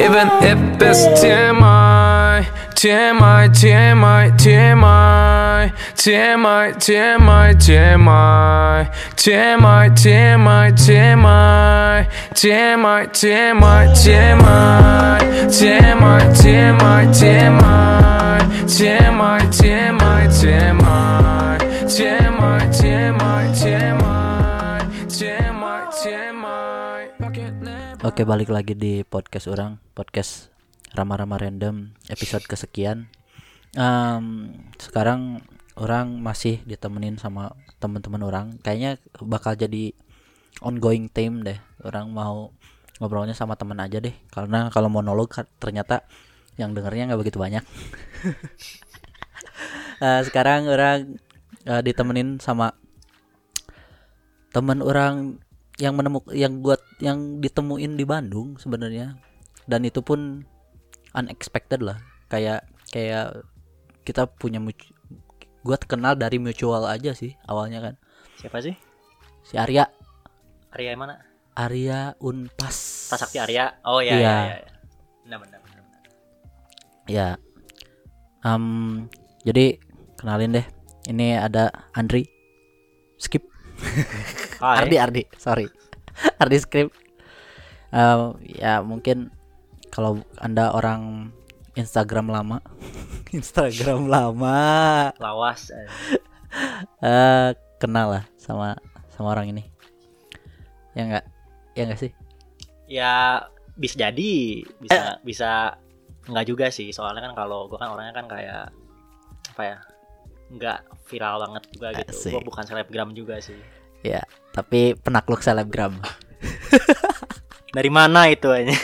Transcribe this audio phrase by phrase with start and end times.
[0.00, 2.46] even if it's TMI
[2.80, 8.88] TMI, TMI, TMI TMI, TMI, TMI TMI,
[9.20, 10.38] TMI, TMI
[10.90, 11.50] TMI,
[12.32, 14.06] TMI, TMI TMI,
[15.50, 17.60] TMI, TMI TMI,
[18.64, 21.10] TMI, TMI TMI,
[21.84, 23.79] TMI, TMI
[28.10, 30.50] Oke balik lagi di podcast orang podcast
[30.98, 33.06] rama-rama random episode kesekian.
[33.78, 34.50] Em,
[34.82, 35.46] sekarang
[35.78, 38.46] orang masih ditemenin sama teman-teman orang.
[38.66, 39.94] Kayaknya bakal jadi
[40.58, 41.62] ongoing theme deh.
[41.86, 42.50] Orang mau
[42.98, 44.18] ngobrolnya sama teman aja deh.
[44.34, 45.30] Karena kalau monolog
[45.62, 46.02] ternyata
[46.58, 47.62] yang dengernya nggak begitu banyak.
[50.00, 51.20] Eh, sekarang orang
[51.68, 52.72] eh, ditemenin sama
[54.48, 55.44] teman orang
[55.80, 59.16] yang menemuk yang buat yang ditemuin di Bandung sebenarnya
[59.64, 60.44] dan itu pun
[61.16, 61.96] unexpected lah
[62.28, 63.42] kayak kayak
[64.04, 64.92] kita punya mutu-
[65.64, 67.94] gua kenal dari mutual aja sih awalnya kan
[68.36, 68.76] Siapa sih?
[69.44, 69.88] si Arya
[70.70, 71.16] Arya yang mana?
[71.56, 73.82] Arya Unpas Tasakti Arya.
[73.82, 74.62] Oh iya.
[75.26, 75.80] Benar benar benar.
[75.82, 76.02] benar.
[77.10, 77.28] ya
[78.40, 79.04] Em,
[79.44, 79.76] jadi
[80.16, 80.66] kenalin deh
[81.10, 82.24] ini ada Andri
[83.20, 83.49] skip.
[84.60, 85.66] Ardi Ardi sorry
[86.42, 86.94] Ardi script
[87.90, 88.18] Eh,
[88.62, 89.34] ya mungkin
[89.90, 91.34] kalau anda orang
[91.74, 92.62] Instagram lama
[93.34, 94.58] Instagram lama
[95.18, 95.74] Lawas.
[95.74, 95.90] eh.
[97.02, 97.50] eh
[97.82, 98.78] kenal lah sama
[99.10, 99.66] sama orang ini
[100.94, 101.24] ya enggak
[101.74, 102.12] ya enggak sih
[102.86, 103.14] Ya
[103.78, 105.78] bisa jadi, bisa bisa
[106.26, 106.90] enggak juga sih.
[106.90, 108.74] Soalnya kan kalau gua kan orangnya kan kayak
[109.54, 109.78] apa ya?
[110.50, 112.10] Enggak viral banget juga gitu.
[112.10, 112.32] Asik.
[112.34, 113.58] Gua bukan selebgram juga sih.
[114.00, 114.24] ya
[114.56, 116.00] tapi penakluk selebgram
[117.76, 118.72] Dari mana itu aja?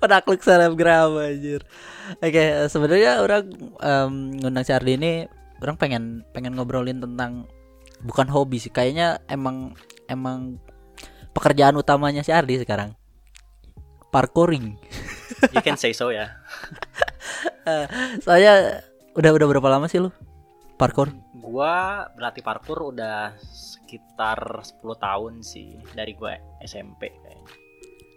[0.00, 1.60] penakluk selebgram anjir
[2.22, 3.44] oke sebenarnya orang
[3.82, 5.12] em, ngundang si Ardi ini
[5.58, 7.50] orang pengen pengen ngobrolin tentang
[8.04, 9.74] bukan hobi sih kayaknya emang
[10.06, 10.62] emang
[11.34, 12.94] pekerjaan utamanya si Ardi sekarang
[14.14, 14.78] parkouring
[15.52, 16.32] You can say so ya.
[18.26, 18.82] saya
[19.16, 20.10] udah udah berapa lama sih lu
[20.76, 27.54] parkour Gua berlatih parkour udah sekitar 10 tahun sih dari gua SMP kayaknya.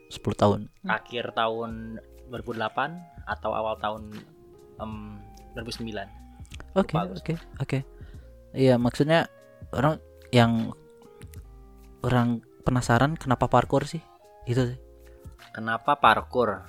[0.10, 0.60] 10 tahun
[0.90, 2.02] akhir tahun
[2.34, 4.18] 2008 atau awal tahun
[4.82, 5.22] em,
[5.54, 6.20] 2009
[6.78, 7.80] Oke, oke, oke.
[8.54, 9.26] Iya, maksudnya
[9.74, 9.98] orang
[10.30, 10.74] yang
[12.06, 14.02] orang penasaran kenapa parkour sih?
[14.46, 14.80] Itu sih.
[15.50, 16.62] kenapa parkour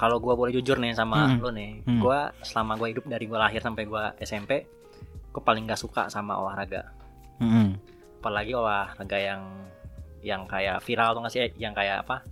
[0.00, 1.38] kalau gua boleh jujur nih sama Hmm.
[1.38, 2.00] lo nih Hmm.
[2.00, 4.64] gua selama gua hidup dari gua lahir sampai gua SMP
[5.28, 6.88] gua paling gak suka sama olahraga
[7.38, 7.76] Mm-mm.
[8.18, 9.42] apalagi olahraga yang
[10.20, 12.24] yang kayak viral tuh gak sih yang kayak apa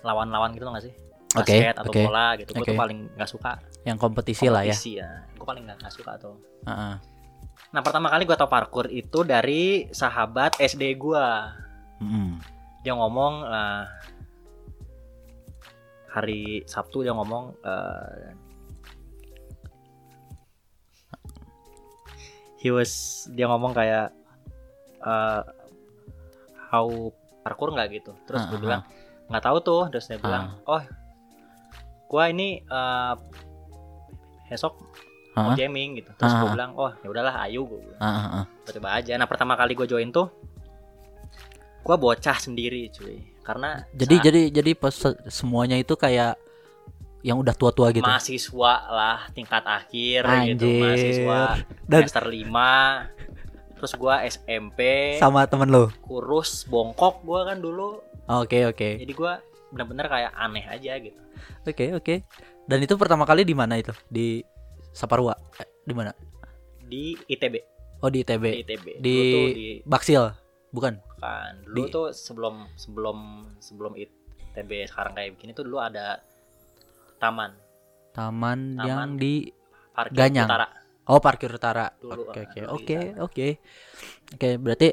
[0.00, 0.94] lawan-lawan gitu tuh gak sih
[1.32, 2.00] Oke, basket atau oke.
[2.02, 2.80] bola gitu gua tuh Oke.
[2.80, 3.52] paling gak suka
[3.82, 4.72] Yang kompetisi lah ya.
[4.72, 6.94] kompetisi ya gua paling gak, gak suka tuh Heeh.
[7.70, 11.26] Nah pertama kali gue tau parkour itu dari sahabat SD gue
[12.00, 12.36] Mm-mm.
[12.80, 13.82] Dia ngomong eh,
[16.12, 18.36] Hari Sabtu dia ngomong eh,
[22.60, 22.92] He was
[23.32, 24.12] Dia ngomong kayak
[25.02, 25.42] eh,
[26.68, 26.86] How
[27.42, 28.12] parkour nggak gitu.
[28.24, 28.82] Terus gue Ah, bilang
[29.28, 29.82] nggak tahu tuh.
[29.90, 30.80] Terus dia bilang Oh
[32.06, 33.14] Gua ini eh,
[34.48, 34.76] Besok
[35.32, 36.12] mau Ah, jamming gitu.
[36.12, 36.52] Terus gue Ah.
[36.52, 38.44] bilang Oh ya udahlah ayo gue ah, ah, ah.
[38.68, 39.16] coba aja.
[39.16, 40.28] Nah pertama kali gue join tuh
[41.82, 46.38] gue bocah sendiri cuy karena Jadi saat jadi jadi pas se- semuanya itu kayak
[47.22, 48.02] yang udah tua-tua gitu.
[48.02, 50.80] mahasiswa lah tingkat akhir gitu Anjir.
[50.80, 51.40] mahasiswa
[51.84, 54.80] Dan semester 5 terus gue SMP
[55.18, 55.90] sama temen lo.
[56.00, 58.88] kurus bongkok gue kan dulu Oke, oke.
[58.98, 59.32] jadi gue
[59.70, 61.18] bener-bener kayak aneh aja gitu
[61.62, 62.14] Oke, oke.
[62.62, 63.90] Dan itu pertama kali di mana itu?
[64.06, 64.44] Di
[64.92, 65.34] Saparua.
[65.56, 66.14] Eh, di mana?
[66.82, 67.54] di ITB
[67.98, 68.44] Oh, di di ITB.
[68.62, 70.22] ITB Di dulu tuh di Baksil.
[70.72, 70.96] Bukan.
[71.20, 73.18] kan dulu Di- tuh sebelum sebelum
[73.60, 76.18] sebelum ITB sekarang kayak begini tuh dulu ada
[77.16, 77.52] taman
[78.12, 78.84] Taman, Taman.
[78.84, 79.48] yang di
[79.92, 80.48] parkir Ganyang.
[80.48, 80.66] utara
[81.02, 81.90] Oh parkir utara.
[81.98, 83.46] Oke oke oke oke
[84.32, 84.88] oke berarti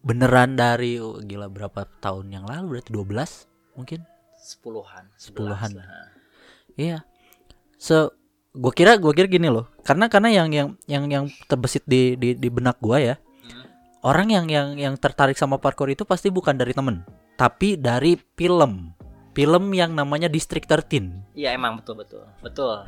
[0.00, 4.00] beneran dari oh, gila berapa tahun yang lalu berarti 12 mungkin
[4.38, 5.70] sepuluhan Sepuluhan.
[5.74, 5.88] 11 lah.
[6.78, 6.98] iya
[7.76, 8.14] so
[8.54, 12.32] gua kira gua kira gini loh karena karena yang yang yang yang terbesit di di,
[12.32, 13.14] di benak gua ya.
[14.02, 18.92] Orang yang yang yang tertarik sama parkour itu pasti bukan dari temen tapi dari film
[19.32, 22.84] film yang namanya District 13 Iya emang betul betul betul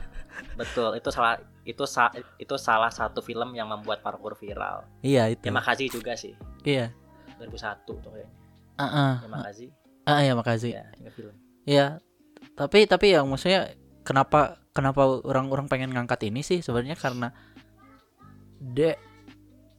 [0.55, 2.09] betul itu salah itu sa-
[2.39, 4.89] itu salah satu film yang membuat parkour viral.
[5.03, 6.33] iya itu Ya makasih juga sih.
[6.65, 6.89] Iya.
[7.37, 8.33] 2001 tuh kayaknya.
[8.75, 9.69] Ah, ah, Ya makasih.
[10.03, 10.71] ah, ya makasih.
[10.73, 11.35] Ya, film.
[11.63, 11.87] Ya,
[12.57, 17.37] tapi tapi yang maksudnya kenapa kenapa orang-orang pengen ngangkat ini sih sebenarnya karena
[18.59, 18.97] de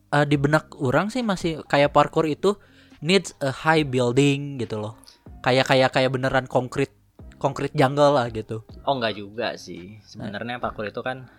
[0.09, 2.57] eh, di benak orang sih masih kayak parkour itu
[2.99, 4.93] needs a high building gitu loh.
[5.39, 6.91] Kayak kayak kayak beneran konkret
[7.39, 8.67] konkret jungle lah gitu.
[8.83, 9.97] Oh enggak juga sih.
[10.03, 11.29] Sebenarnya parkour itu kan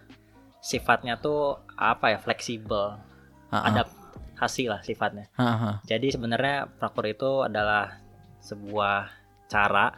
[0.61, 2.97] sifatnya tuh apa ya fleksibel,
[3.49, 3.63] Ah, ah.
[3.69, 5.29] adaptasi lah sifatnya.
[5.37, 5.77] Ah, ah.
[5.85, 8.01] Jadi sebenarnya parkour itu adalah
[8.41, 9.13] sebuah
[9.53, 9.93] cara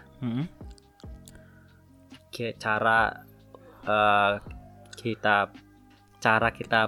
[2.32, 3.12] ki- cara
[3.82, 4.32] eh,
[4.94, 5.50] kita
[6.18, 6.80] cara kita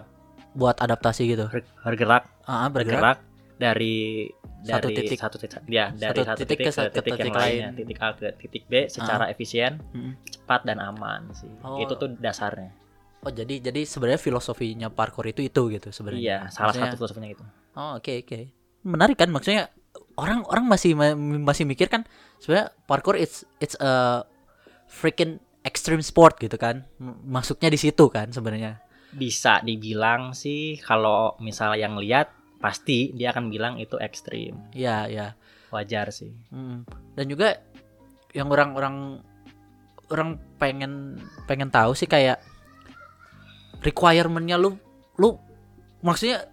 [0.55, 1.47] Buat adaptasi gitu.
[1.47, 2.73] ber- bergerak ah, bergerak.
[2.73, 3.19] bergerak
[3.55, 4.31] dari
[4.61, 5.19] Satu dari titik.
[5.19, 7.77] satu titik ya dari Satu satu, titik titik, ke ke, titik, titik yang lainnya lain.
[7.77, 10.17] titik A ke titik B secara efisien Mm-mm.
[10.25, 11.77] cepat dan aman sih Oh.
[11.77, 12.73] itu tuh dasarnya
[13.21, 16.17] Oh, jadi jadi sebenarnya filosofinya parkour itu itu gitu sebenarnya.
[16.19, 18.39] iya salah Maksudnya- satu filosofinya gitu Oh oke oke
[18.85, 19.69] menarik kan maksudnya
[20.15, 22.05] orang orang masih ma- masih mikir kan
[22.39, 24.25] sebenarnya parkour it's it's a
[24.87, 26.85] freaking extreme sport gitu kan
[27.23, 28.84] masuknya di situ kan sebenarnya
[29.15, 34.57] bisa dibilang sih kalau misalnya yang lihat pasti dia akan bilang itu ekstrim.
[34.75, 35.39] Ya ya
[35.75, 36.31] wajar sih.
[36.55, 36.87] Mm.
[37.19, 37.59] dan juga
[38.35, 39.23] yang orang-orang
[40.11, 42.39] orang pengen pengen tahu sih kayak
[43.83, 44.79] requirementnya lu
[45.19, 45.39] lu
[46.03, 46.47] maksudnya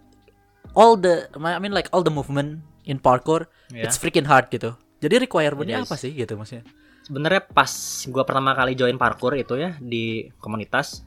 [0.74, 3.86] all the I mean like all the movement in parkour ya.
[3.86, 4.74] it's freaking hard gitu.
[5.02, 6.62] Jadi requirementnya apa sih gitu maksudnya?
[7.02, 7.70] Sebenarnya pas
[8.06, 11.02] gua pertama kali join parkour itu ya di komunitas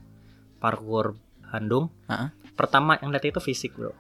[0.60, 1.16] parkour
[1.48, 2.30] Bandung Ah.
[2.54, 3.92] pertama yang lihat itu fisik bro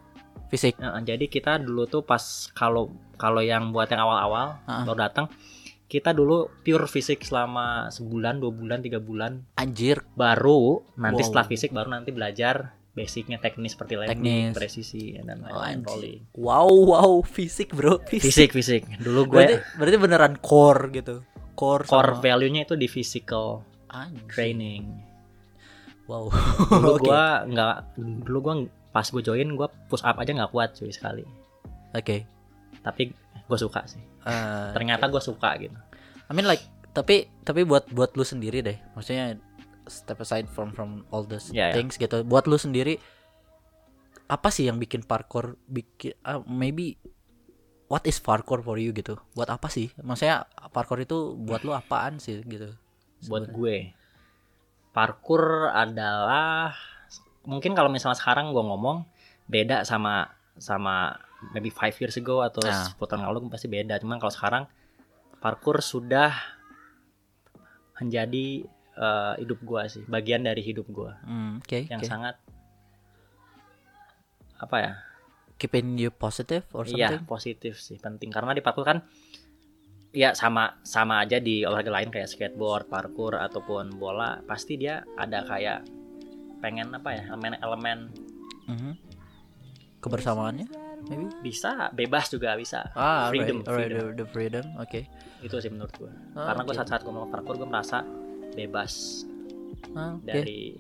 [0.46, 2.22] fisik Nah, jadi kita dulu tuh pas
[2.52, 4.84] kalau kalau yang buat yang awal-awal Ah.
[4.84, 5.26] baru datang
[5.86, 11.28] kita dulu pure fisik selama sebulan dua bulan tiga bulan anjir baru nanti Wow.
[11.28, 14.56] setelah fisik baru nanti belajar basicnya teknis seperti landing Teknis.
[14.56, 19.98] presisi dan Oh, lain-lain rolling Wow, wow, fisik bro, fisik fisik dulu gue Berarti, berarti
[20.00, 21.16] beneran core gitu,
[21.54, 21.84] core.
[21.84, 24.26] core sama- value-nya itu di physical Anjir.
[24.28, 24.84] training
[26.06, 26.30] Wow.
[26.70, 27.04] dulu Oke.
[27.04, 27.76] gue nggak
[28.22, 28.56] dulu gue
[28.90, 31.26] pas gue join gue push up aja nggak kuat cuy sekali
[31.92, 32.24] Oke.
[32.82, 33.10] tapi
[33.42, 35.78] gue suka sih Eh, ternyata gue suka gitu
[36.26, 39.38] I mean like, tapi tapi buat buat lu sendiri deh, maksudnya
[39.86, 41.78] step aside from from all those Ya, ya.
[41.78, 42.26] things gitu.
[42.26, 42.98] Buat lu sendiri,
[44.26, 46.98] apa sih yang bikin parkour bikin ah, maybe
[47.86, 49.22] what is parkour for you gitu?
[49.38, 49.94] Buat apa sih?
[49.96, 52.74] Maksudnya parkour itu buat lu apaan sih gitu?
[53.26, 53.94] buat gue
[54.96, 56.72] parkour adalah
[57.44, 59.04] mungkin kalau misalnya sekarang gue ngomong
[59.46, 60.26] beda sama
[60.56, 61.12] sama
[61.52, 62.90] maybe five years ago atau Nah.
[62.90, 64.64] 10 tahun lalu pasti beda cuman kalau sekarang
[65.38, 66.32] parkour sudah
[67.96, 68.64] menjadi
[68.96, 71.86] eh, hidup gue sih bagian dari hidup gue Hmm, Oke.
[71.86, 72.08] yang oke.
[72.08, 72.36] sangat
[74.56, 74.94] apa ya
[75.56, 77.24] Keeping you positive or iya something?
[77.26, 79.04] positif sih penting karena di parkour kan
[80.16, 85.44] ya sama sama aja di olahraga lain kayak skateboard parkour ataupun bola pasti dia ada
[85.44, 85.84] kayak
[86.58, 88.00] pengen apa ya elemen-elemen
[88.66, 88.92] Mhm.
[90.00, 90.66] Kebersamaannya,
[91.06, 91.30] maybe?
[91.44, 94.16] bisa bebas juga bisa Ah, freedom, freedom.
[94.16, 95.02] the, the freedom, oke.
[95.38, 96.80] itu sih menurut gue Ah, karena gue oke.
[96.80, 98.02] saat-saat gue mau parkour gue merasa
[98.54, 99.26] bebas
[99.94, 100.24] Ah, oke.
[100.24, 100.74] dari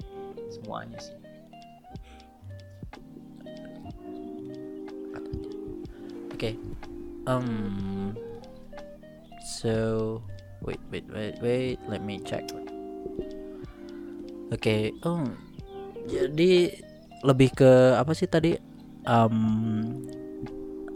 [0.49, 1.13] semuanya sih
[6.31, 6.51] Oke.
[7.25, 7.94] Um.
[9.45, 10.25] So,
[10.65, 11.77] wait, wait, wait, wait.
[11.85, 12.49] Let me check.
[14.49, 14.89] Oke.
[15.05, 15.21] Oh,
[16.09, 16.81] jadi
[17.21, 18.57] lebih ke apa sih tadi?
[19.05, 20.01] Um,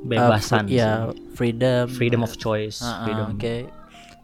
[0.02, 0.92] bebasan uh, ya,
[1.38, 1.86] freedom.
[1.94, 3.70] freedom of choice ah, freedom Oke.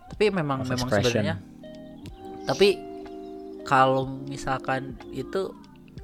[0.09, 1.37] Tapi memang memang sebenarnya.
[2.49, 2.81] Tapi
[3.61, 5.53] kalau misalkan itu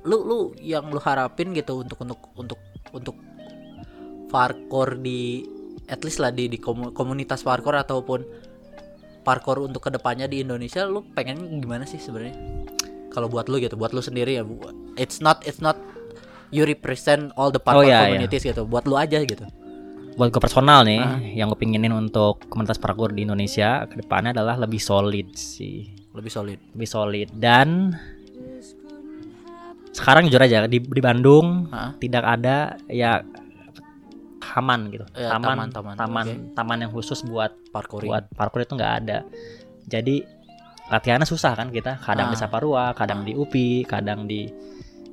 [0.05, 2.59] lu lu yang lu harapin gitu untuk untuk untuk
[2.93, 3.17] untuk
[4.29, 5.45] parkour di
[5.91, 8.23] at least lah di di komu- komunitas parkour ataupun
[9.21, 12.33] parkour untuk ke depannya di Indonesia lu pengen gimana sih sebenarnya
[13.11, 14.43] kalau buat lu gitu buat lu sendiri ya
[14.95, 15.75] it's not it's not
[16.49, 18.15] you represent all the parkour iya, iya.
[18.15, 19.45] communities gitu buat lu aja gitu
[20.15, 21.19] buat gue personal nih Ah.
[21.21, 26.31] yang gue pinginin untuk komunitas parkour di Indonesia ke depannya adalah lebih solid sih lebih
[26.31, 27.95] solid lebih solid dan
[29.91, 31.95] sekarang jujur aja di, di Bandung Hah?
[31.99, 33.23] tidak ada ya
[34.51, 36.35] taman gitu Ya, taman taman, taman, taman oke.
[36.53, 39.23] taman yang khusus buat parkouring buat parkour itu nggak ada
[39.85, 40.23] jadi
[40.87, 42.41] latihannya susah kan kita kadang di Ah.
[42.41, 43.25] Saparua kadang Ah.
[43.25, 44.51] di UPI kadang di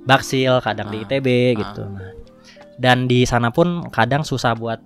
[0.02, 1.04] Baksil kadang di Ah.
[1.04, 2.12] ITB gitu Nah,
[2.76, 4.82] dan di sana pun kadang susah buat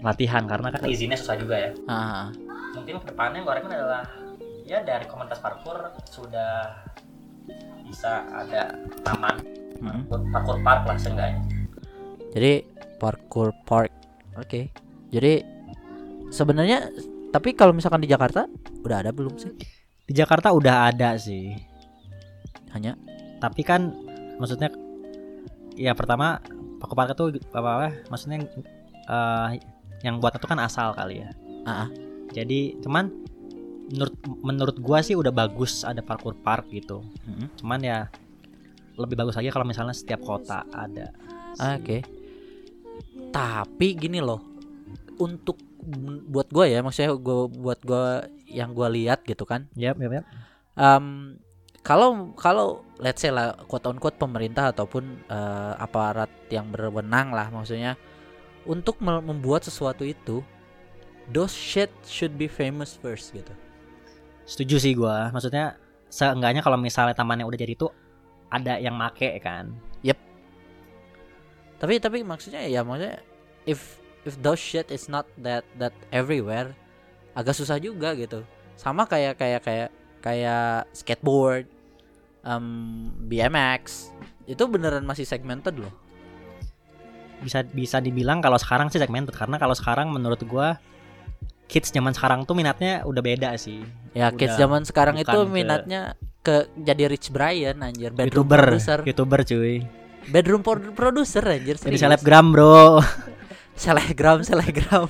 [0.00, 2.32] latihan karena kan izinnya susah juga ya Ah,
[2.72, 4.08] mungkin ke depannya gue rekomen adalah
[4.64, 5.76] ya dari komunitas parkour
[6.06, 6.72] sudah
[7.82, 8.70] bisa ada
[9.02, 9.42] taman
[9.76, 10.08] mm.
[10.30, 11.42] parkour park lah seenggaknya
[12.30, 12.52] Jadi
[13.00, 13.90] parkour park.
[14.38, 14.70] Oke.
[15.10, 15.42] Jadi
[16.30, 16.90] sebenarnya
[17.30, 18.46] tapi kalau misalkan di Jakarta
[18.82, 19.50] udah ada belum sih?
[20.06, 21.54] Di Jakarta udah ada sih.
[22.74, 22.94] Hanya
[23.40, 23.90] Tapi kan
[24.36, 24.68] maksudnya
[25.74, 26.44] ya pertama
[26.76, 28.44] Paku Park itu apa apa maksudnya
[29.08, 29.48] eh,
[30.04, 31.30] yang buat itu kan asal kali ya.
[31.64, 31.88] Ah, ah.
[32.30, 33.10] Jadi cuman
[33.90, 37.02] menurut menurut gua sih udah bagus ada parkour park gitu.
[37.26, 37.48] Mm-mm.
[37.58, 38.06] Cuman ya
[39.00, 41.10] lebih bagus lagi kalau misalnya setiap kota ada.
[41.58, 42.04] Ah, Oke.
[43.30, 44.42] Tapi gini loh.
[45.20, 45.58] Untuk
[46.28, 49.70] buat gua ya, maksudnya gua buat gua yang gua lihat gitu kan.
[49.78, 50.26] Yap, yap, yap.
[50.76, 51.36] Em,
[51.80, 57.48] kalau kalau let's say lah quote on quote pemerintah ataupun eh, aparat yang berwenang lah
[57.48, 57.96] maksudnya
[58.68, 60.44] untuk me- membuat sesuatu itu
[61.32, 63.52] those shit should be famous first gitu.
[64.44, 65.32] Setuju sih gua.
[65.32, 65.78] Maksudnya
[66.10, 67.92] seenggaknya kalau misalnya tamannya udah jadi tuh
[68.50, 69.72] ada yang make kan.
[71.80, 73.24] Tapi tapi maksudnya ya maksudnya
[73.64, 76.76] if if those shit is not that that everywhere
[77.32, 78.44] agak susah juga gitu.
[78.76, 79.88] Sama kayak kayak kayak
[80.20, 81.64] kayak skateboard,
[82.42, 82.64] em,
[83.24, 84.12] BMX
[84.44, 85.92] itu beneran masih segmented loh.
[87.40, 90.76] Bisa bisa dibilang kalau sekarang sih segmented karena kalau sekarang menurut gua
[91.64, 93.80] kids zaman sekarang tuh minatnya udah beda sih.
[94.12, 96.00] Ya Udah kids zaman sekarang itu bukan ke- minatnya
[96.40, 99.80] ke jadi Rich Brian anjir, YouTuber, producer, YouTuber cuy.
[100.30, 101.76] Bedroom pro- producer anjir.
[101.76, 103.02] Jadi selebgram, Bro.
[103.74, 105.06] selebgram, selebgram.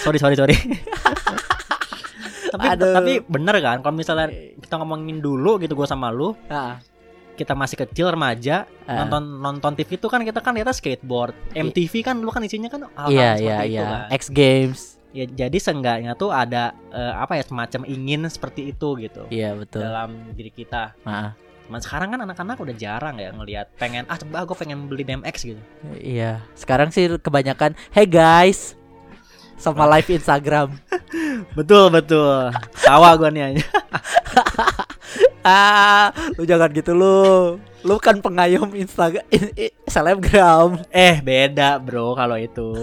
[0.00, 0.56] sorry, sorry, sorry.
[2.50, 2.92] tapi Aduh.
[2.92, 4.26] tapi bener kan kalau misalnya
[4.58, 6.82] kita ngomongin dulu gitu gua sama lu, Ah,
[7.34, 9.04] kita masih kecil remaja, Ah.
[9.04, 11.32] nonton nonton TV itu kan kita kan lihat skateboard.
[11.52, 13.84] MTV kan dulu kan isinya kan hal-hal iya seperti iya itu iya.
[13.86, 14.00] kan.
[14.10, 14.80] X Games.
[15.10, 19.82] Ya, jadi seenggaknya tuh ada eh, apa ya semacam ingin seperti itu gitu Iya betul.
[19.82, 20.94] dalam diri kita.
[21.02, 21.34] Ah,
[21.70, 25.54] Cuman sekarang kan anak-anak udah jarang ya ngelihat pengen ah coba gue pengen beli BMX
[25.54, 25.62] gitu.
[26.02, 26.42] iya.
[26.58, 28.74] Sekarang sih kebanyakan hey guys
[29.54, 30.74] sama live Instagram.
[31.54, 32.50] Betul betul.
[32.82, 33.66] Tawa gue nih aja.
[35.46, 37.54] ah, lu jangan gitu lu.
[37.86, 39.22] Lu kan pengayom Instagram
[39.86, 40.82] selebgram.
[40.90, 42.82] Eh beda bro kalau itu.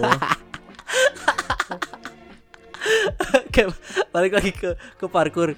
[3.36, 3.68] Oke,
[4.16, 5.52] balik lagi ke ke parkour.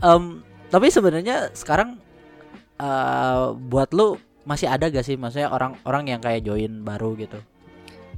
[0.00, 0.40] Em,
[0.72, 2.00] tapi sebenarnya sekarang
[2.78, 7.38] eh buat lu masih ada gak sih maksudnya orang-orang yang kayak join baru gitu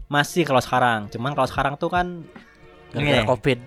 [0.05, 1.09] Masih kalau sekarang.
[1.09, 2.23] Cuman kalau sekarang tuh kan
[2.93, 3.25] deh.
[3.25, 3.61] covid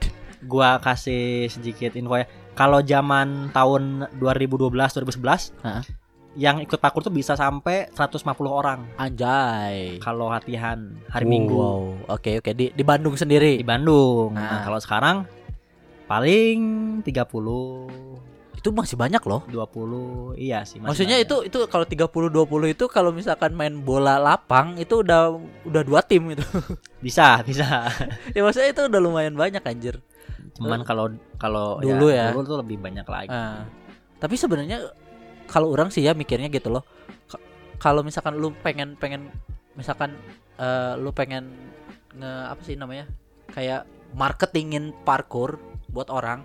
[0.46, 2.26] gua kasih sedikit info ya.
[2.54, 5.82] Kalau zaman tahun 2012 2011 Hah?
[6.38, 11.82] yang ikut parkour tuh bisa sampai 150 orang anjay kalau latihan hari Wow, Minggu wow.
[12.14, 14.38] oke oke di di Bandung sendiri di Bandung.
[14.38, 14.46] Nah.
[14.46, 15.26] Nah, kalau sekarang
[16.06, 16.60] paling
[17.02, 18.27] 30
[18.68, 21.24] itu masih banyak loh 20 iya sih masih maksudnya banyak.
[21.24, 25.32] itu itu kalau 30 20 itu kalau misalkan main bola lapang itu udah
[25.64, 26.44] udah dua tim itu
[27.06, 27.88] bisa bisa
[28.36, 30.04] ya maksudnya itu udah lumayan banyak anjir
[30.54, 31.08] cuman kalau
[31.38, 32.36] kalau Dulu ya.
[32.36, 33.64] dulu tuh lebih banyak lagi Ah.
[34.18, 34.84] tapi sebenarnya
[35.46, 36.84] kalau orang sih ya mikirnya gitu loh
[37.24, 37.40] Ka-
[37.80, 39.32] kalau misalkan lu pengen pengen
[39.74, 40.12] misalkan
[40.58, 41.56] eh, lu pengen
[42.12, 43.08] nge apa sih namanya
[43.48, 45.56] kayak marketingin parkour
[45.88, 46.44] buat orang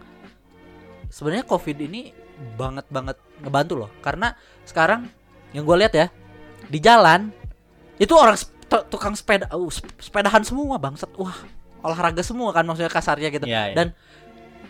[1.12, 2.16] sebenarnya covid ini
[2.56, 3.90] banget banget ngebantu loh.
[4.00, 4.32] Karena
[4.64, 5.04] sekarang
[5.52, 6.06] yang gue lihat ya
[6.72, 7.28] di jalan
[8.00, 8.40] itu orang
[8.88, 11.12] tukang sepeda uh, sep- sepedahan semua bangsat.
[11.20, 11.36] Wah
[11.84, 13.44] olahraga semua kan maksudnya kasarnya gitu.
[13.44, 13.76] Iya, iya.
[13.76, 13.86] Dan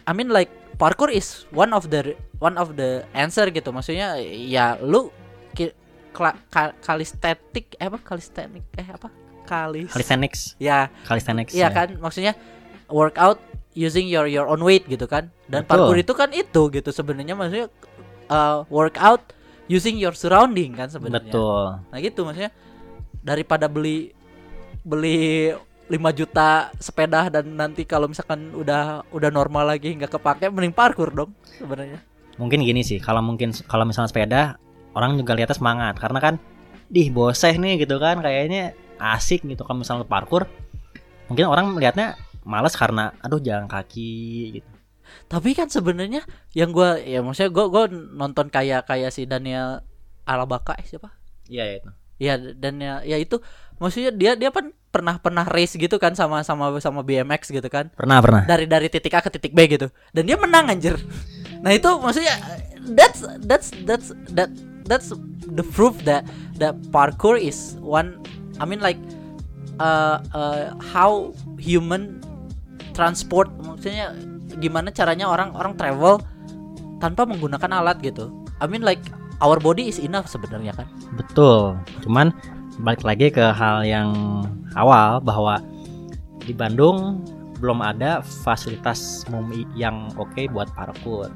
[0.02, 3.70] I mean like parkour is one of the one of the answer gitu.
[3.70, 5.14] Maksudnya ya lu
[5.54, 5.70] ki,
[6.10, 8.02] kla, ka, kalistetik eh apa?
[8.02, 9.08] Kalistenik eh apa?
[9.46, 10.58] Kalis calisthenics.
[10.58, 10.90] Ya.
[11.06, 11.76] Calisthenics iya ya.
[11.76, 11.88] kan?
[12.02, 12.34] Maksudnya
[12.90, 13.38] workout
[13.72, 15.32] using your your own weight gitu kan.
[15.48, 15.70] Dan Betul.
[15.70, 17.66] parkour itu kan itu gitu sebenarnya maksudnya
[18.28, 19.32] uh, workout
[19.68, 21.32] using your surrounding kan sebenarnya.
[21.32, 21.64] Betul.
[21.88, 22.52] Nah gitu maksudnya.
[23.22, 24.10] Daripada beli
[24.82, 25.54] beli
[25.86, 31.12] 5 juta sepeda dan nanti kalau misalkan udah udah normal lagi nggak kepake mending parkur
[31.14, 32.02] dong sebenarnya.
[32.40, 34.42] Mungkin gini sih kalau mungkin kalau misalnya sepeda
[34.98, 35.94] orang juga lihatnya semangat.
[36.02, 36.34] Karena kan
[36.92, 39.62] dih boseh nih gitu kan kayaknya asik gitu.
[39.62, 40.50] Kalau misalnya parkur
[41.30, 44.70] mungkin orang melihatnya males karena aduh jalan kaki gitu.
[45.28, 46.24] Tapi kan sebenarnya
[46.56, 49.84] yang gua ya maksudnya gua gua nonton kayak kayak si Daniel
[50.24, 51.12] Alabaka eh, siapa?
[51.48, 51.90] Iya itu.
[52.22, 53.42] Ya Daniel ya itu
[53.82, 57.88] maksudnya dia dia kan pernah pernah race gitu kan sama sama sama BMX gitu kan.
[57.96, 58.42] Pernah pernah.
[58.44, 59.88] Dari dari titik A ke titik B gitu.
[60.12, 61.00] Dan dia menang anjir.
[61.64, 62.36] Nah itu maksudnya
[62.94, 64.50] that's that's that's that
[64.86, 65.14] that's
[65.54, 66.26] the proof that
[66.58, 68.18] that parkour is one
[68.60, 68.98] I mean like
[69.80, 72.20] uh, uh, how human
[72.92, 74.12] transport maksudnya
[74.60, 76.20] gimana caranya orang orang travel
[77.02, 78.30] tanpa menggunakan alat gitu.
[78.62, 79.02] I mean like
[79.42, 80.86] our body is enough sebenarnya kan.
[81.18, 81.74] Betul.
[82.06, 82.30] Cuman
[82.78, 84.12] balik lagi ke hal yang
[84.78, 85.58] awal bahwa
[86.46, 87.20] di Bandung
[87.58, 89.26] belum ada fasilitas
[89.74, 91.30] yang oke buat parkour.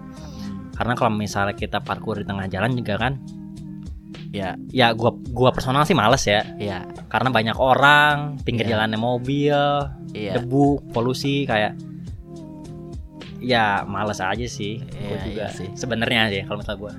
[0.77, 3.19] Karena kalau misalnya kita parkour di tengah jalan juga kan
[4.37, 8.76] Ya, ya gua gua personal sih males ya iya, karena banyak orang pinggir Iya.
[8.76, 9.57] jalannya mobil
[10.12, 10.37] iya.
[10.37, 11.73] debu polusi kayak
[13.38, 15.69] ya males aja sih Gua Iya, juga iya sih.
[15.73, 16.93] sebenarnya sih kalau misalnya gua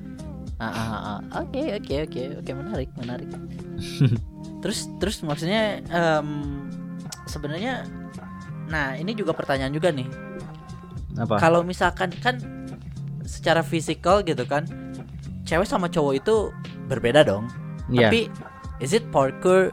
[0.58, 0.90] Ah, ah,
[1.22, 1.46] ah.
[1.46, 3.30] Oke, oke, oke, oke, menarik, menarik.
[4.66, 6.66] terus, terus maksudnya em,
[7.30, 7.86] sebenarnya,
[8.66, 10.10] nah ini juga pertanyaan juga nih.
[11.14, 12.42] apa Kalau misalkan kan
[13.22, 14.66] secara fisikal gitu kan,
[15.46, 16.50] cewek sama cowok itu
[16.88, 17.48] berbeda dong.
[17.88, 18.10] Iya.
[18.10, 18.22] Tapi
[18.80, 19.72] is it parkour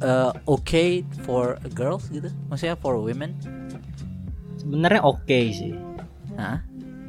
[0.00, 2.30] uh, okay for girls gitu?
[2.48, 3.34] Maksudnya for women?
[4.56, 5.76] sebenarnya oke sih
[6.34, 6.58] Nah,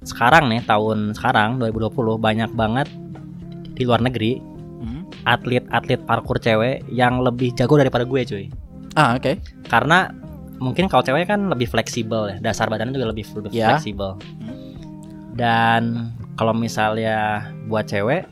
[0.04, 2.86] sekarang nih tahun sekarang 2020 banyak banget
[3.74, 5.24] di luar negeri hmm.
[5.24, 8.46] atlet-atlet parkour cewek yang lebih jago daripada gue cuy
[8.94, 9.40] ah oke.
[9.66, 10.12] karena
[10.60, 13.80] mungkin kalau cewek kan lebih fleksibel ya dasar badannya juga lebih, lebih Ya.
[13.80, 14.76] fleksibel Hmm.
[15.34, 15.82] dan
[16.36, 18.28] kalau misalnya buat cewek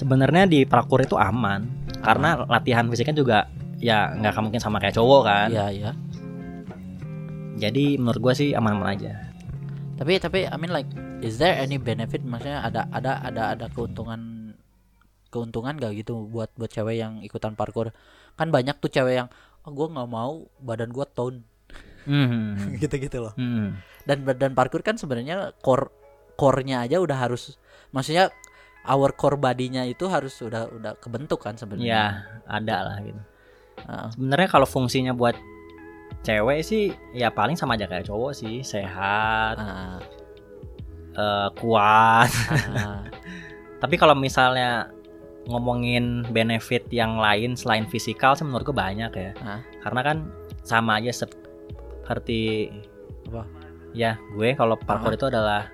[0.00, 1.68] sebenarnya di parkour itu aman
[2.00, 3.38] karena latihan fisiknya juga
[3.76, 5.90] ya nggak mungkin sama kayak cowok kan Iya, iya.
[7.60, 9.12] jadi menurut gue sih aman-aman aja
[10.00, 10.88] Tapi tapi I mean like
[11.20, 14.52] is there any benefit maksudnya ada ada ada ada keuntungan
[15.28, 17.92] keuntungan gak gitu buat buat cewek yang ikutan parkour?
[18.34, 19.28] Kan banyak tuh cewek yang
[19.62, 21.44] oh, gue nggak mau badan gue tone
[22.08, 22.56] Hmm.
[22.82, 23.36] gitu-gitu loh.
[23.36, 23.76] Hmm.
[24.08, 25.92] Dan dan parkour kan sebenarnya core
[26.40, 27.60] core-nya aja udah harus
[27.92, 28.32] maksudnya
[28.90, 32.02] our core body-nya itu harus udah udah kebentuk kan ya sebenarnya.
[32.44, 33.22] ada lah gitu
[33.80, 34.06] Heeh.
[34.12, 35.38] sebenarnya kalau fungsinya buat
[36.20, 39.96] cewek sih ya paling sama aja kayak cowok sih sehat Ah,
[41.12, 42.30] eh, kuat
[42.68, 43.06] ah,
[43.82, 44.90] tapi kalau misalnya
[45.48, 49.60] ngomongin benefit yang lain selain fisikal sih menurut gue banyak ya Ah.
[49.80, 50.16] karena kan
[50.60, 51.38] sama aja sep-
[52.02, 52.66] seperti
[53.30, 53.46] Apa?
[53.94, 55.70] ya gue kalau parkour itu adalah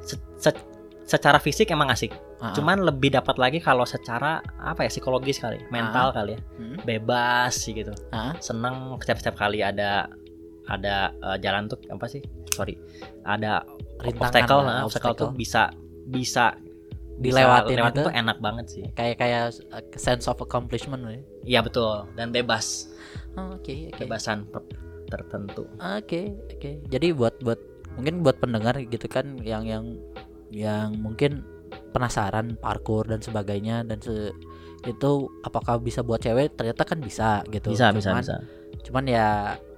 [0.00, 0.69] se- se-
[1.10, 5.58] secara fisik emang asik ah, cuman lebih dapat lagi kalau secara apa ya psikologis kali
[5.68, 6.78] mental kali ya Hmm.
[6.80, 10.06] bebas sih gitu ah, seneng setiap setiap kali ada
[10.64, 12.78] ada eh, jalan tuh apa sih sorry
[13.24, 13.66] ada
[13.98, 15.36] Rintangan obstacle lah, nah, obstacle tuh obstacle.
[15.36, 15.62] bisa
[16.06, 16.44] bisa
[17.20, 18.00] Dilewatin lewatin itu.
[18.00, 21.20] tuh enak banget sih kayak kayak uh, sense of accomplishment ya.
[21.44, 22.88] iya betul dan bebas
[23.32, 23.94] Oh, Oke, oke.
[23.96, 24.66] kebebasan per-
[25.06, 26.82] tertentu Oke, oke.
[26.84, 27.58] Jadi buat buat
[27.94, 29.84] mungkin buat pendengar gitu kan yang yang
[30.50, 31.42] yang mungkin
[31.90, 34.30] penasaran parkour dan sebagainya dan se
[34.82, 35.10] itu
[35.42, 36.54] apakah bisa buat cewek?
[36.54, 37.70] Ternyata kan bisa gitu.
[37.70, 38.36] bisa bisa Cuman- bisa
[38.80, 39.26] Cuman ya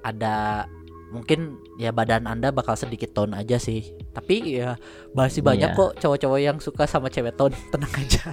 [0.00, 0.64] ada
[1.11, 3.82] mungkin ya badan Anda bakal sedikit tone aja sih.
[4.11, 4.78] Tapi ya
[5.12, 5.76] masih banyak Iya.
[5.76, 7.52] kok cowok-cowok yang suka sama cewek tone.
[7.72, 8.32] Tenang aja.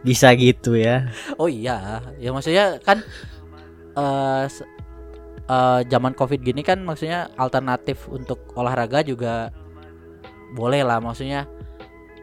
[0.00, 3.04] bisa gitu ya Oh iya, ya maksudnya kan
[4.48, 4.64] se-
[5.44, 9.52] eh, zaman covid gini kan maksudnya alternatif untuk olahraga juga
[10.54, 11.46] boleh lah maksudnya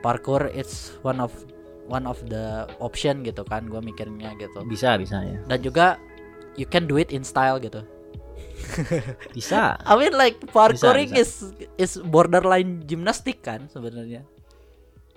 [0.03, 1.33] parkour it's one of
[1.87, 4.61] one of the option gitu kan gue mikirnya gitu.
[4.67, 5.39] Bisa bisa ya.
[5.47, 5.95] Dan juga
[6.59, 7.81] you can do it in style gitu.
[9.37, 9.79] Bisa.
[9.85, 11.31] I mean like parkouring Bisa, is
[11.79, 14.27] is borderline gimnastik kan sebenarnya.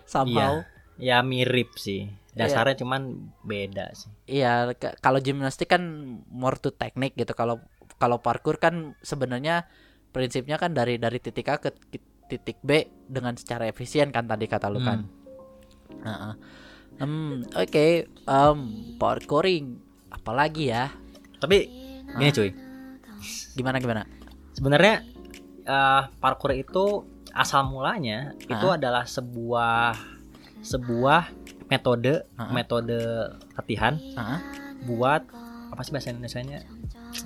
[0.06, 0.62] Somehow.
[1.00, 2.12] Ya mirip sih.
[2.30, 4.10] Dasarnya cuman beda sih.
[4.30, 4.70] Iya,
[5.02, 5.82] kalau gimnastik kan
[6.30, 7.34] more to teknik gitu.
[7.34, 7.58] Kalau
[7.98, 9.66] kalau parkour kan sebenarnya
[10.14, 11.74] prinsipnya kan dari dari titik A ke
[12.30, 12.70] titik B
[13.04, 15.02] dengan secara efisien kan tadi kata lu kan.
[16.96, 17.86] Hmm, oke.
[18.06, 18.58] Em,
[18.96, 19.66] parkouring
[20.10, 20.92] apalagi ya?
[21.40, 21.64] tapi
[22.12, 22.50] gini cuy
[23.56, 24.04] Gimana gimana?
[24.52, 25.00] sebenarnya
[25.62, 28.76] eh, parkour itu asal mulanya itu Ah.
[28.76, 29.96] adalah sebuah
[30.60, 31.32] sebuah
[31.66, 32.52] metode Ah.
[32.52, 33.00] metode
[33.56, 34.38] latihan Heeh.
[34.84, 35.24] buat
[35.72, 36.60] apa sih bahasa Indonesia-nya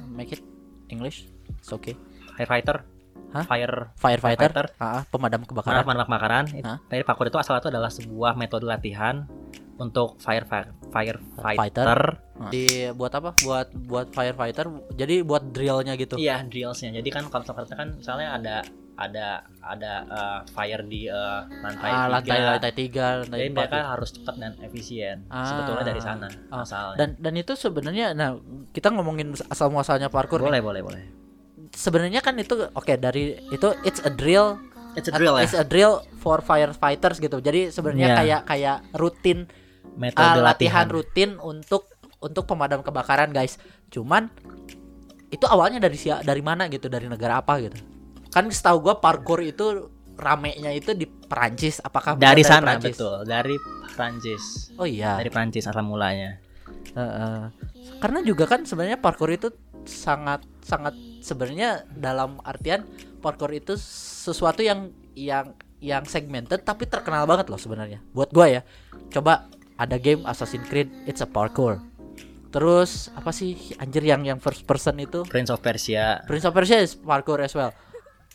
[0.09, 0.43] Make it
[0.87, 1.27] English.
[1.59, 1.99] It's okay.
[2.35, 2.87] firefighter
[3.35, 3.44] Hah?
[3.44, 4.51] fire Firefighter.
[4.51, 4.66] Firefighter.
[4.79, 5.83] Ah, pemadam kebakaran.
[5.83, 6.79] pemadam kebakaran Hah?
[6.87, 9.27] dari parkour itu asal itu adalah sebuah metode latihan
[9.75, 13.35] untuk fire fire firefighter Di buat apa?
[13.37, 14.66] Buat buat firefighter.
[14.92, 16.14] Jadi buat drillnya gitu.
[16.14, 18.57] iya drillsnya jadi kan kalau misalnya kan misalnya ada
[18.94, 19.27] ada
[19.59, 22.47] ada eh, fire di eh, lantai ah, lantai tiga.
[22.49, 23.90] lantai tiga, lantai jadi mereka gitu.
[23.90, 25.42] harus cepat dan efisien Ah.
[25.42, 26.62] sebetulnya dari sana Ah.
[26.62, 28.38] asalnya dan dan itu sebenarnya nah
[28.70, 30.47] kita ngomongin asal muasalnya parkour nih.
[30.47, 31.03] boleh boleh boleh
[31.72, 34.61] sebenarnya kan itu oke dari itu it's a drill.
[34.94, 35.42] It's a drill ya?
[35.42, 37.42] it's a drill for firefighters gitu.
[37.42, 38.18] Jadi sebenarnya Iya.
[38.20, 39.38] kayak kayak rutin
[39.94, 40.46] metode ah, latihan.
[40.50, 41.90] latihan rutin untuk
[42.22, 43.59] untuk pemadam kebakaran guys.
[43.90, 44.31] Cuman
[45.31, 46.87] itu awalnya dari sia dari mana gitu?
[46.87, 47.74] Dari negara apa gitu?
[48.31, 51.83] Kan setahu gua parkour itu ramenya itu di Perancis.
[51.83, 52.94] Apakah benar dari sana Perancis?
[52.94, 53.16] betul.
[53.27, 53.57] Dari
[53.94, 54.42] Prancis
[54.79, 55.18] oh iya.
[55.18, 56.38] Dari Prancis asal mulanya.
[56.94, 57.50] Heeh.
[57.98, 59.50] karena juga kan sebenarnya parkour itu
[59.87, 62.85] sangat sangat sebenarnya dalam artian
[63.20, 68.62] parkour itu sesuatu yang yang yang segmented tapi terkenal banget loh sebenarnya buat gua ya
[69.12, 71.81] coba ada game Assassin's Creed it's a parkour
[72.49, 76.81] terus apa sih anjir yang yang first person itu Prince of Persia Prince of Persia
[76.81, 77.75] is parkour as well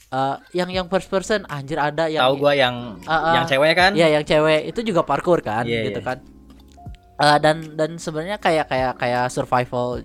[0.09, 3.33] Eh, yang yang first person anjir ada yang tahu gua yang Ah, ah.
[3.37, 6.07] yang cewek kan Iya yang cewek itu juga parkour kan Iya, gitu iya.
[6.09, 6.17] kan.
[7.21, 10.01] Eh, dan dan sebenarnya kayak kayak kayak survival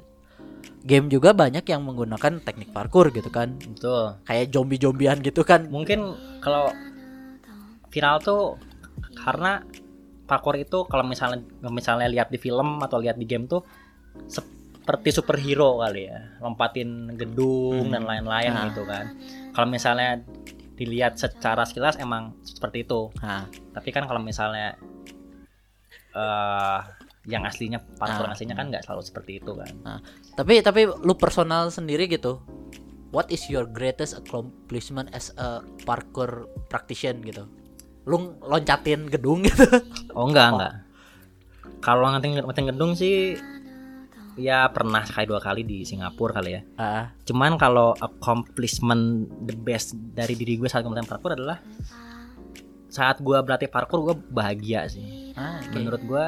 [0.85, 3.57] game juga banyak yang menggunakan teknik parkour gitu kan.
[3.59, 5.65] betul Kayak zombie-zombian gitu kan.
[5.67, 6.69] mungkin kalau
[7.89, 8.43] viral tuh
[9.17, 9.65] karena
[10.25, 13.63] parkour itu kalau misalnya misalnya lihat di film atau lihat di game tuh
[14.27, 17.93] seperti superhero kali ya lompatin gedung Hmm.
[17.93, 18.65] dan lain-lain Nah.
[18.69, 19.05] gitu kan
[19.53, 20.21] kalau misalnya
[20.75, 24.75] dilihat secara sekilas emang seperti itu Nah, tapi kan kalau misalnya
[26.13, 26.79] eh
[27.25, 28.33] yang aslinya parkour Ah.
[28.33, 29.73] aslinya kan nggak selalu seperti itu kan
[30.33, 32.41] tapi tapi lu personal sendiri gitu.
[33.09, 37.45] What is your greatest accomplishment as a parkour practitioner gitu?
[38.05, 39.63] Lu loncatin gedung gitu.
[40.19, 40.55] oh enggak Oh.
[40.55, 40.73] enggak
[41.79, 43.37] kalau ngeting gedung sih
[44.35, 49.05] ya pernah sekali dua kali di Singapura kali ya Ah, Cuman kalau accomplishment
[49.41, 51.63] the best dari diri gue saat kemudian parkour adalah
[52.89, 55.31] saat gue berlatih parkour gue bahagia sih.
[55.35, 55.71] ah, oke.
[55.73, 56.25] Menurut gue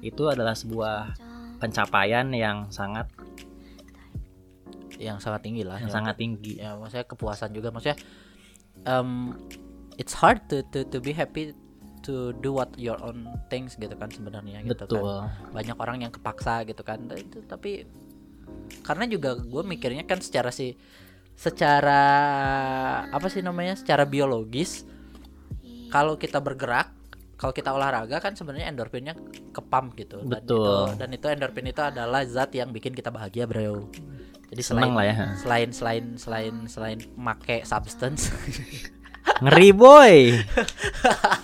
[0.00, 1.14] itu adalah sebuah
[1.60, 3.08] pencapaian yang sangat
[5.00, 5.80] yang sangat tinggi lah.
[5.80, 5.96] yang ya.
[5.96, 6.60] sangat tinggi.
[6.60, 7.96] ya maksudnya kepuasan juga maksudnya
[8.84, 9.32] um,
[9.96, 11.56] it's hard to, to to be happy
[12.00, 15.16] to do what your own things gitu kan sebenarnya gitu kan Betul.
[15.52, 17.84] banyak orang yang kepaksa gitu kan Nah, itu tapi
[18.84, 20.76] karena juga gue mikirnya kan secara si
[21.36, 22.02] secara
[23.08, 24.84] apa sih namanya secara biologis
[25.88, 26.92] kalau kita bergerak
[27.40, 29.16] kalau kita olahraga kan sebenarnya endorfinnya
[29.48, 30.60] ke pump gitu dan Betul.
[30.60, 33.88] itu dan itu endorfin itu adalah zat yang bikin kita bahagia bro
[34.52, 35.14] jadi selain Seneng lah ya.
[35.40, 38.28] selain selain selain selain make substance
[39.40, 40.32] Ngeri boy.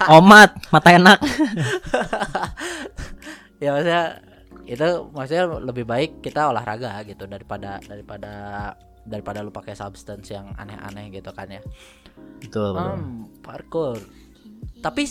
[0.09, 1.21] Omat, mata enak.
[3.63, 4.05] ya maksudnya
[4.67, 8.33] itu maksudnya lebih baik kita olahraga gitu daripada daripada
[9.07, 11.63] daripada lu pakai substance yang aneh-aneh gitu kan ya
[12.43, 12.77] Betul, betul.
[12.77, 13.97] Hmm, parkour
[14.83, 15.07] tapi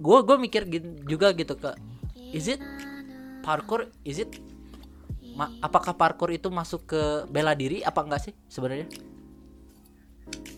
[0.00, 0.62] gue gue mikir
[1.04, 1.76] juga gitu ke
[2.32, 2.60] is it
[3.40, 4.32] parkour is it
[5.30, 8.88] ma- apakah parkour itu masuk ke bela diri apa enggak sih sebenarnya?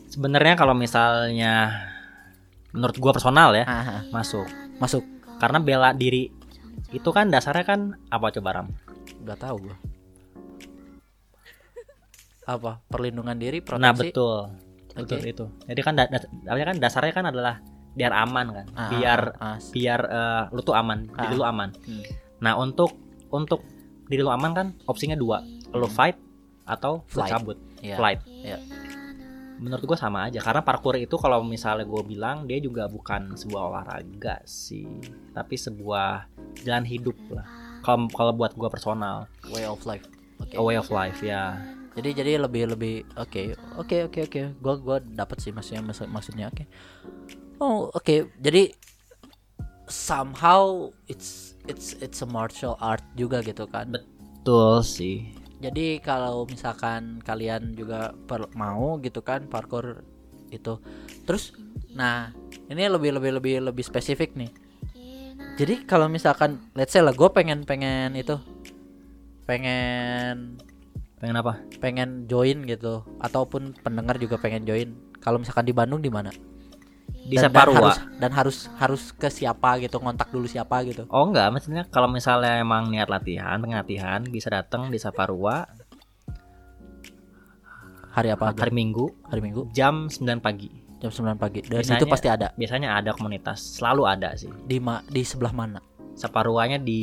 [0.08, 1.72] Sebenarnya kalau misalnya
[2.70, 4.44] menurut gua personal ya Ah, ah, masuk.
[4.76, 5.00] masuk.
[5.38, 6.28] Karena bela diri
[6.90, 8.68] itu kan dasarnya kan apa coba Ram?
[9.22, 9.76] nggak tahu gue
[12.44, 12.82] apa?
[12.84, 13.86] Perlindungan diri proteksi?
[13.86, 14.38] Nah betul,
[14.92, 15.44] betul itu.
[15.62, 17.54] Jadi kan da- da- artinya kan dasarnya kan adalah
[17.92, 21.38] biar aman kan, Ah, biar ah, ah, biar eh, lu tuh aman, diri Ah.
[21.38, 21.70] lu aman.
[21.76, 22.04] hmm.
[22.40, 22.96] Nah untuk
[23.28, 23.60] untuk
[24.04, 26.16] diri lu aman kan opsinya dua, lu fight
[26.64, 27.30] atau lu Flight.
[27.30, 27.96] cabut, Iya.
[27.96, 28.20] flight.
[28.26, 28.58] Iya.
[29.56, 33.62] Menurut gua sama aja, karena parkour itu kalau misalnya gue bilang dia juga bukan sebuah
[33.64, 34.88] olahraga sih,
[35.30, 36.26] tapi sebuah
[36.60, 37.46] jalan hidup lah.
[37.80, 40.02] Kalau kalau buat gua personal, way of life
[40.38, 41.54] oke a way of life ya.
[41.92, 46.48] jadi jadi lebih lebih oke oke oke oke gua gua dapat sih maksudnya maksud- maksudnya
[46.48, 46.64] oke
[47.60, 48.72] oh oke jadi
[49.88, 53.92] somehow it's it's it's a martial art juga gitu kan?
[53.92, 55.30] Betul sih.
[55.62, 60.02] jadi kalau misalkan kalian juga per- mau gitu kan parkour
[60.50, 60.74] itu.
[61.22, 61.54] Terus
[61.94, 62.34] nah
[62.66, 64.50] ini lebih lebih lebih lebih spesifik nih.
[65.54, 68.34] Jadi kalau misalkan let's say lah gue pengen pengen itu
[69.46, 70.56] pengen
[71.22, 71.54] Pengen apa?
[71.78, 74.90] pengen join gitu ataupun pendengar juga pengen join.
[75.22, 76.34] Kalau misalkan di Bandung di mana
[77.22, 81.06] Di dan, dan harus dan harus harus ke siapa gitu ngontak dulu siapa gitu.
[81.06, 85.64] Oh enggak, maksudnya kalau misalnya emang niat latihan, pengen latihan bisa datang di Saparua.
[88.12, 88.60] Hari apa aja?
[88.60, 89.08] hari Minggu.
[89.24, 89.72] Hari Minggu?
[89.72, 90.68] Jam 9 pagi.
[91.02, 91.66] jam 9 pagi.
[91.66, 92.54] Dan Biasanya- itu pasti ada?
[92.54, 94.46] Biasanya ada komunitas, selalu ada sih.
[94.46, 95.82] di ma di sebelah mana?
[96.14, 97.00] Saparuanya di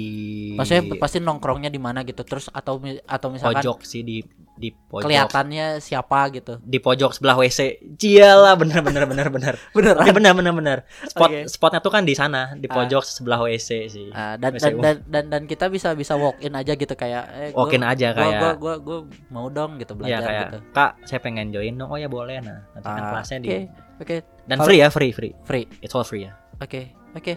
[0.55, 2.23] maksudnya pasti nongkrongnya di mana gitu?
[2.23, 4.23] Terus atau atau misalkan pojok sih di
[4.59, 5.07] di pojok.
[5.07, 7.79] kelihatannya siapa gitu Di pojok sebelah WC.
[7.95, 9.53] Cialah bener bener bener bener.
[9.77, 10.77] bener Ya bener bener bener.
[11.07, 11.47] Spot Oke.
[11.47, 12.75] spotnya tuh kan di sana, di Ah.
[12.75, 14.07] pojok sebelah WC sih.
[14.11, 17.23] Ah, dan, WC dan, dan dan dan kita bisa bisa walk in aja gitu kayak
[17.31, 18.97] eh, gua- Walk in aja gua, kayak gua, gua, gua
[19.29, 21.87] mau dong gitu Ya belajar kayak gitu Kak, saya pengen join dong.
[21.87, 22.67] Oh ya boleh nah.
[22.75, 23.49] Nanti kan Ah, kelasnya oke di
[23.97, 25.33] oke dan Kalau- free ya, free free.
[25.41, 26.35] free It's all free ya.
[26.59, 27.33] Oke, oke.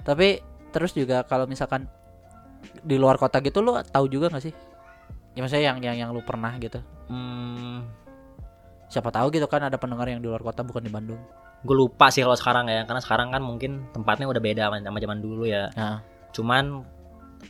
[0.00, 0.28] Tapi
[0.68, 1.86] terus juga kalau misalkan
[2.80, 4.54] di luar kota gitu lu tahu juga nggak sih?
[5.38, 6.82] Ya maksudnya yang yang yang lu pernah gitu.
[7.06, 7.86] Hmm,
[8.88, 11.20] Siapa tahu gitu kan ada pendengar yang di luar kota bukan di Bandung.
[11.58, 14.98] gue lupa sih kalau sekarang ya karena sekarang kan mungkin tempatnya udah beda sama sama
[14.98, 15.98] zaman dulu ya Nah,
[16.30, 16.86] cuman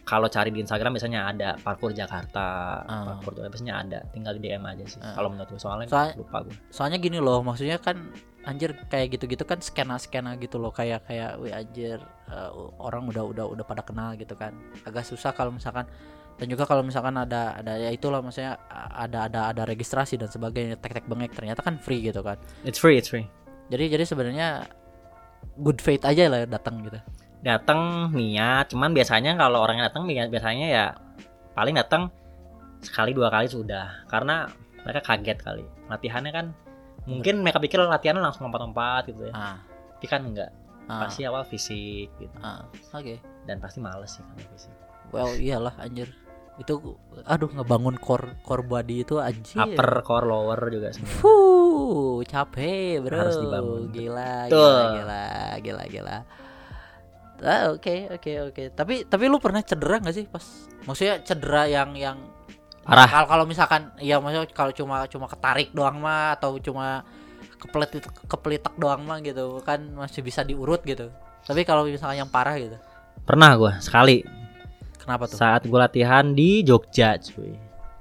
[0.02, 2.48] kalau cari di Instagram biasanya ada parkour Jakarta,
[2.82, 3.04] Ah.
[3.06, 4.96] parkour tuh biasanya ada, tinggal di DM aja sih.
[4.98, 5.12] Ah.
[5.12, 6.56] Kalau menurut gue soalnya Soal- lupa gue.
[6.68, 8.00] soalnya gini loh maksudnya kan
[8.44, 13.24] anjir kayak gitu-gitu kan skena skena gitu loh kayak kayak wih anjir eh, orang udah
[13.26, 15.84] udah udah pada kenal gitu kan agak susah kalau misalkan
[16.38, 18.54] dan juga kalau misalkan ada ada ya itulah maksudnya
[18.94, 22.38] ada ada ada registrasi dan sebagainya tek tek bengek ternyata kan free gitu kan.
[22.62, 23.26] It's free, it's free.
[23.68, 24.48] jadi jadi sebenarnya
[25.58, 26.96] good faith aja lah datang gitu.
[27.38, 30.84] Datang niat, cuman biasanya kalau orang yang datang bi- biasanya ya
[31.52, 32.10] paling datang
[32.78, 34.46] sekali dua kali sudah, karena
[34.82, 35.64] mereka kaget kali.
[35.86, 36.46] Latihannya kan
[37.06, 39.58] mungkin mereka pikir latihannya langsung lompat-lompat gitu ya, ah.
[39.98, 40.50] Tapi kan enggak.
[40.86, 42.62] ah, Pasti awal fisik gitu, ah,
[42.94, 43.18] oke.
[43.46, 44.74] Dan pasti males sih kalau fisik.
[45.08, 46.10] well iyalah anjir
[46.58, 46.74] itu
[47.22, 51.10] aduh ngebangun core core body itu anjir Upper, core, lower juga semua.
[51.22, 53.14] Fuh, capek bro.
[53.14, 53.82] Harus dibangun.
[53.94, 54.58] Gila, Betul.
[54.58, 55.24] gila, gila,
[55.62, 56.16] gila, gila.
[57.38, 58.62] Ah, Oke, oke, oke.
[58.74, 60.42] Tapi tapi lu pernah cedera nggak sih pas?
[60.82, 62.18] Maksudnya cedera yang yang
[62.88, 63.04] Parah.
[63.04, 67.04] Kalau kalau misalkan ya maksudnya kalau cuma cuma ketarik doang mah atau cuma
[67.60, 71.12] kepelit kepelitak doang mah gitu kan masih bisa diurut gitu.
[71.44, 72.80] Tapi kalau misalkan yang parah gitu.
[73.28, 74.24] Pernah gue sekali
[75.08, 75.34] Kenapa tuh?
[75.34, 77.56] saat gue latihan di Jogja, cuy.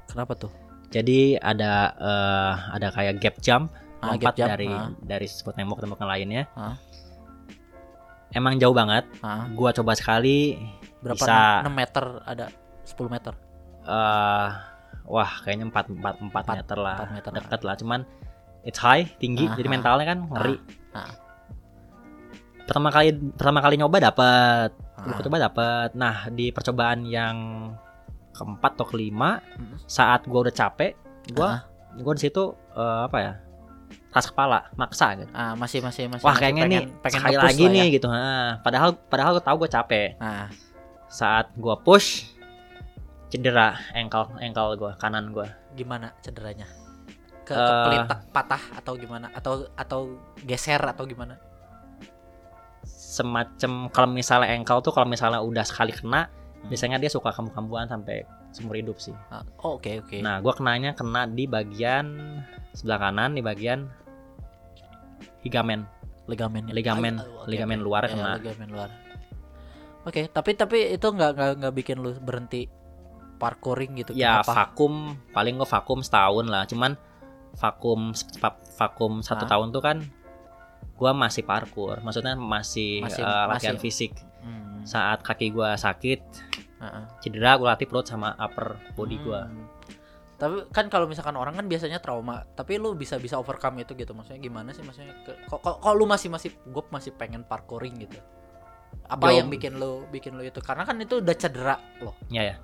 [0.05, 0.51] Kenapa tuh?
[0.87, 4.91] Jadi ada eh, ada kayak gap jump, Ah, lompat gap jump, dari ah.
[4.99, 6.43] dari sebuah tembok tembok yang lainnya.
[6.53, 6.75] Ah.
[8.29, 9.07] Emang jauh banget.
[9.19, 10.59] Ah, Gua coba sekali
[10.99, 11.63] berapa Bisa.
[11.63, 12.45] 6, meter ada
[12.83, 13.33] 10 meter.
[13.85, 14.49] eh
[15.07, 16.95] wah kayaknya 4 4 4 Empat- meter lah.
[16.99, 17.31] empat meter.
[17.33, 17.99] Dekat lah, cuman
[18.61, 19.71] it's high, tinggi, Ah, jadi ah.
[19.71, 20.55] mentalnya kan ngeri.
[20.91, 21.11] Ah, ah.
[22.63, 25.21] Pertama kali pertama kali nyoba dapat, Ah.
[25.21, 25.89] coba dapat.
[25.93, 27.37] Nah, di percobaan yang
[28.31, 29.77] keempat atau kelima, Mm.
[29.83, 30.97] saat gua udah capek,
[31.31, 31.59] gua Ah.
[31.95, 33.33] gua di situ eh, apa ya?
[34.07, 35.29] Keras kepala, maksa gitu.
[35.31, 37.93] Ah, masih masih masih Wah kayaknya nih pengen, pengen sekali lagi lah nih ya.
[37.93, 38.07] gitu.
[38.07, 40.07] Nah, padahal padahal gue tahu gue capek.
[40.17, 40.49] Nah,
[41.07, 42.27] Saat gue push
[43.27, 45.47] cedera ankle ankle gue kanan gue.
[45.73, 46.65] gimana cederanya?
[47.43, 47.61] Ke Eh.
[47.61, 49.29] kepelitak patah atau gimana?
[49.31, 49.99] Atau atau
[50.41, 51.37] geser atau gimana?
[53.07, 56.67] Semacam kalau misalnya ankle tuh kalau misalnya udah sekali kena, Hmm.
[56.67, 59.15] biasanya dia suka kambuh-kambuhan sampai seumur hidup sih.
[59.29, 60.19] Ah, oh, oke oke.
[60.19, 62.05] Nah, gue kenanya kena di bagian
[62.73, 63.87] sebelah kanan di bagian
[65.41, 65.87] ligamen.
[66.27, 68.35] ligamen ligamen- ligamen luar kena.
[68.35, 68.89] ligamen luar.
[70.03, 72.67] Oke, tapi tapi itu nggak nggak nggak bikin lu berhenti
[73.37, 74.51] parkouring gitu Ya Kenapa?
[74.67, 76.67] vakum paling gue vakum setahun lah.
[76.67, 76.99] Cuman
[77.53, 79.49] vakum va- vakum satu Ah.
[79.49, 79.97] tahun tuh kan
[80.95, 82.01] gua masih parkour.
[82.01, 84.11] Maksudnya masih, Masih- eh, latihan masih- fisik.
[84.41, 86.19] Hmm, Saat kaki gua sakit,
[86.79, 87.03] heeh.
[87.19, 89.45] cedera gua latih perut sama upper body gua.
[89.45, 89.65] Hmm.
[90.37, 94.13] Tapi kan kalau misalkan orang kan biasanya trauma, tapi lu bisa bisa overcome itu gitu.
[94.13, 95.17] Maksudnya gimana sih maksudnya?
[95.49, 98.21] Kok kok, lu masih masih gue masih pengen parkouring gitu.
[99.09, 100.61] Apa Jawab- yang bikin lu bikin lu itu?
[100.61, 102.13] Karena kan itu udah cedera loh.
[102.29, 102.55] Ya ya.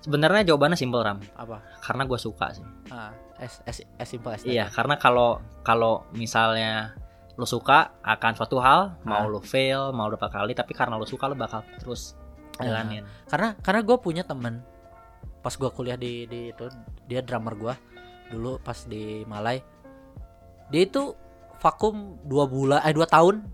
[0.00, 1.60] Sebenarnya jawabannya simpel Ram, Apa?
[1.78, 2.64] karena gua suka sih.
[2.90, 4.48] Ah, as as, as simple as that.
[4.50, 6.96] Iya, karena kalau kalau misalnya
[7.40, 11.24] lu suka akan suatu hal, mau lu fail, mau berapa kali, tapi karena lu suka
[11.24, 12.12] lu bakal terus
[12.60, 12.68] Ah.
[12.68, 13.08] jalanin.
[13.24, 14.60] Karena karena gue punya temen
[15.40, 16.68] pas gua kuliah di di itu
[17.08, 17.74] dia drummer gua
[18.28, 19.64] dulu pas di Malai.
[20.68, 21.16] Dia itu
[21.56, 23.48] vakum dua bulan eh dua tahun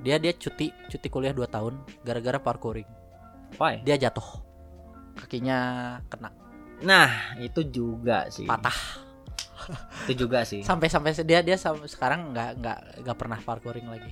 [0.00, 2.84] dia dia cuti cuti kuliah dua tahun gara-gara parkouring
[3.56, 3.80] Why?
[3.80, 4.44] dia jatuh
[5.16, 5.58] kakinya
[6.12, 6.28] kena
[6.84, 7.08] Nah,
[7.40, 8.44] itu juga sih.
[8.44, 8.76] patah
[10.06, 10.62] Itu juga sih.
[10.62, 14.10] sampai sampai dia dia sekarang nggak nggak nggak pernah parkouring lagi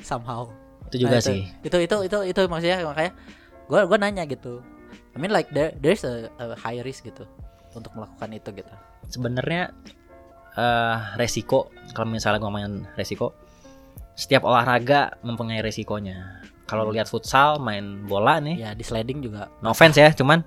[0.00, 0.48] somehow
[0.90, 1.40] Itu juga Nah, itu, sih.
[1.62, 3.12] itu itu itu itu maksudnya makanya
[3.70, 4.60] gua gua nanya gitu
[5.14, 7.22] I mean like there there's a, a high risk gitu
[7.72, 8.72] untuk melakukan itu gitu
[9.06, 9.70] Sebenarnya
[10.54, 13.34] eh resiko kalau misalnya ngomongin resiko,
[14.14, 16.42] setiap olahraga mempunyai resikonya.
[16.66, 20.42] Kalau lihat futsal main bola nih, ya di sliding juga no offense ya, cuman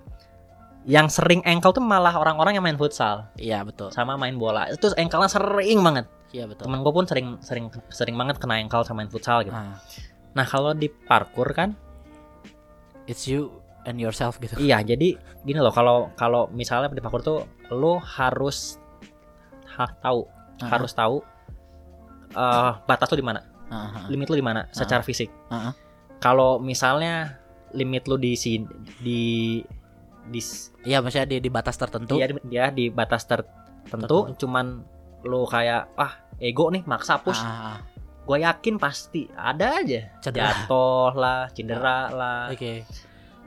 [0.83, 4.67] yang sering ankle tuh malah orang-orang yang main futsal iya betul sama main bola.
[4.67, 6.05] Itu ankle-nya sering banget.
[6.33, 9.53] iya betul Temen gue pun sering sering sering banget kena ankle sama main futsal gitu.
[9.53, 9.79] ah,
[10.33, 11.71] Nah, kalau di parkour kan
[13.05, 13.53] it's you
[13.85, 18.75] and yourself gitu Iya, jadi gini loh, kalau kalau misalnya di parkour tuh lo harus
[19.77, 20.25] ha, tahu,
[20.59, 21.21] Ah, harus tahu
[22.33, 25.29] eh batas lo di mana, ah, limit lo di mana secara fisik.
[25.47, 25.71] ah.
[26.17, 27.37] Kalau misalnya
[27.71, 28.33] limit lo di
[28.99, 29.21] di
[30.23, 30.39] di
[30.83, 34.81] iya maksudnya di di batas tertentu dia, dia di batas tertentu, cuman
[35.23, 37.39] lo kayak ah ego nih maksa push.
[37.39, 37.79] Ah, ah, ah.
[38.23, 40.63] Gue yakin pasti ada aja Cedera.
[40.63, 42.41] jatuh lah, cedera lah.
[42.51, 42.87] Oke.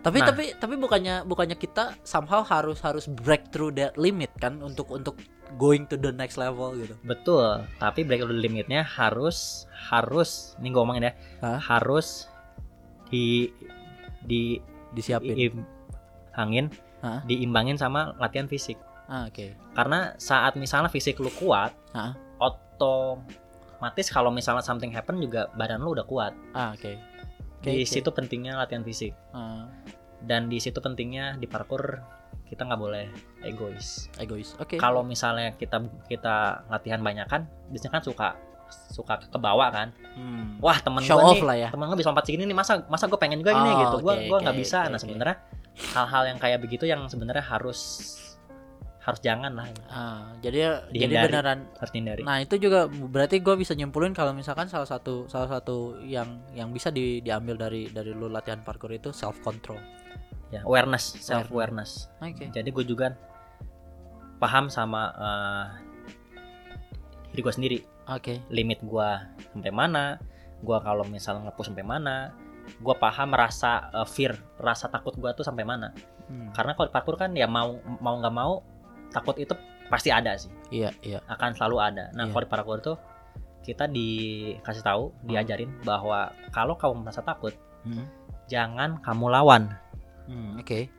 [0.04, 0.26] Tapi Nah.
[0.28, 5.16] tapi tapi bukannya bukannya kita somehow harus harus break through that limit kan untuk untuk
[5.56, 6.92] going to the next level gitu.
[7.02, 11.12] Betul, tapi break the limitnya harus harus ini gue ngomongin ya,
[11.42, 11.58] Hah?
[11.58, 12.28] harus
[13.08, 13.50] di
[14.22, 14.60] di
[14.92, 15.34] disiapin.
[15.34, 15.66] Im-
[16.36, 16.68] angin
[17.00, 17.24] Hah?
[17.24, 18.76] diimbangin sama latihan fisik.
[19.06, 19.54] Ah, oke.
[19.72, 22.12] Karena saat misalnya fisik lu kuat, Hah?
[22.36, 26.32] otomatis kalau misalnya something happen juga badan lu udah kuat.
[26.52, 26.92] Ah, oke.
[27.56, 27.88] Oke, di oke.
[27.88, 29.66] situ pentingnya latihan fisik Ah,
[30.22, 31.98] dan di situ pentingnya di parkour
[32.46, 33.06] kita nggak boleh
[33.42, 34.06] egois.
[34.18, 34.54] egois.
[34.60, 34.78] Oke.
[34.78, 38.28] Kalau misalnya kita kita latihan banyak kan, biasanya kan suka
[38.90, 39.90] suka ke bawah kan.
[40.14, 40.58] Hmm.
[40.62, 41.68] Wah temen gue nih, ya.
[41.70, 43.96] temen gue bisa lompat segini nih masa masa gue pengen juga gini Oh, gitu.
[44.02, 44.78] Gue oke, gua nggak oke, bisa.
[44.86, 45.36] oke, nah sebenarnya
[45.76, 48.12] hal-hal yang kayak begitu yang sebenarnya harus
[49.06, 51.24] harus jangan lah Ah, jadi jadi Dihindari.
[51.30, 52.22] beneran harus hindari.
[52.26, 56.74] Nah itu juga berarti gue bisa nyimpulin kalau misalkan salah satu salah satu yang yang
[56.74, 59.78] bisa di, diambil dari dari lu latihan parkour itu self control.
[60.46, 62.06] ya awareness, self awareness.
[62.22, 62.50] Oke.
[62.50, 63.14] Jadi gue juga
[64.38, 65.66] paham sama eh,
[67.30, 67.78] diri gue sendiri.
[68.06, 68.38] Oke.
[68.54, 70.22] limit gua sampai mana
[70.62, 72.30] gua kalau misalnya ngepush sampai mana
[72.78, 75.90] gua paham rasa uh, fear rasa takut gua tuh sampai mana
[76.26, 76.50] Hmm.
[76.50, 78.58] karena kalau di parkour kan ya mau mau nggak mau
[79.08, 79.54] takut itu
[79.86, 81.22] pasti ada sih Iya iya.
[81.24, 82.34] akan selalu ada nah Iya.
[82.34, 82.98] kalau di parkour tuh
[83.62, 88.10] kita dikasih tahu diajarin bahwa kalau kamu merasa takut Hmm.
[88.46, 89.70] jangan kamu lawan
[90.26, 90.90] Hmm, Oke.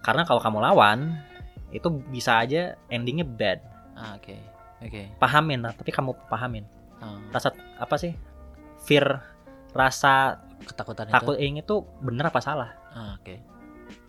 [0.00, 1.20] karena kalau kamu lawan
[1.68, 3.60] itu bisa aja endingnya bad
[3.92, 4.40] Ah, Oke.
[4.80, 5.12] Oke.
[5.16, 6.64] pahamin lah tapi kamu pahamin
[6.96, 8.16] Ah, rasa apa sih
[8.80, 9.20] fear
[9.72, 11.58] rasa ketakutan takut itu.
[11.58, 13.42] itu bener apa salah Ah, Oke.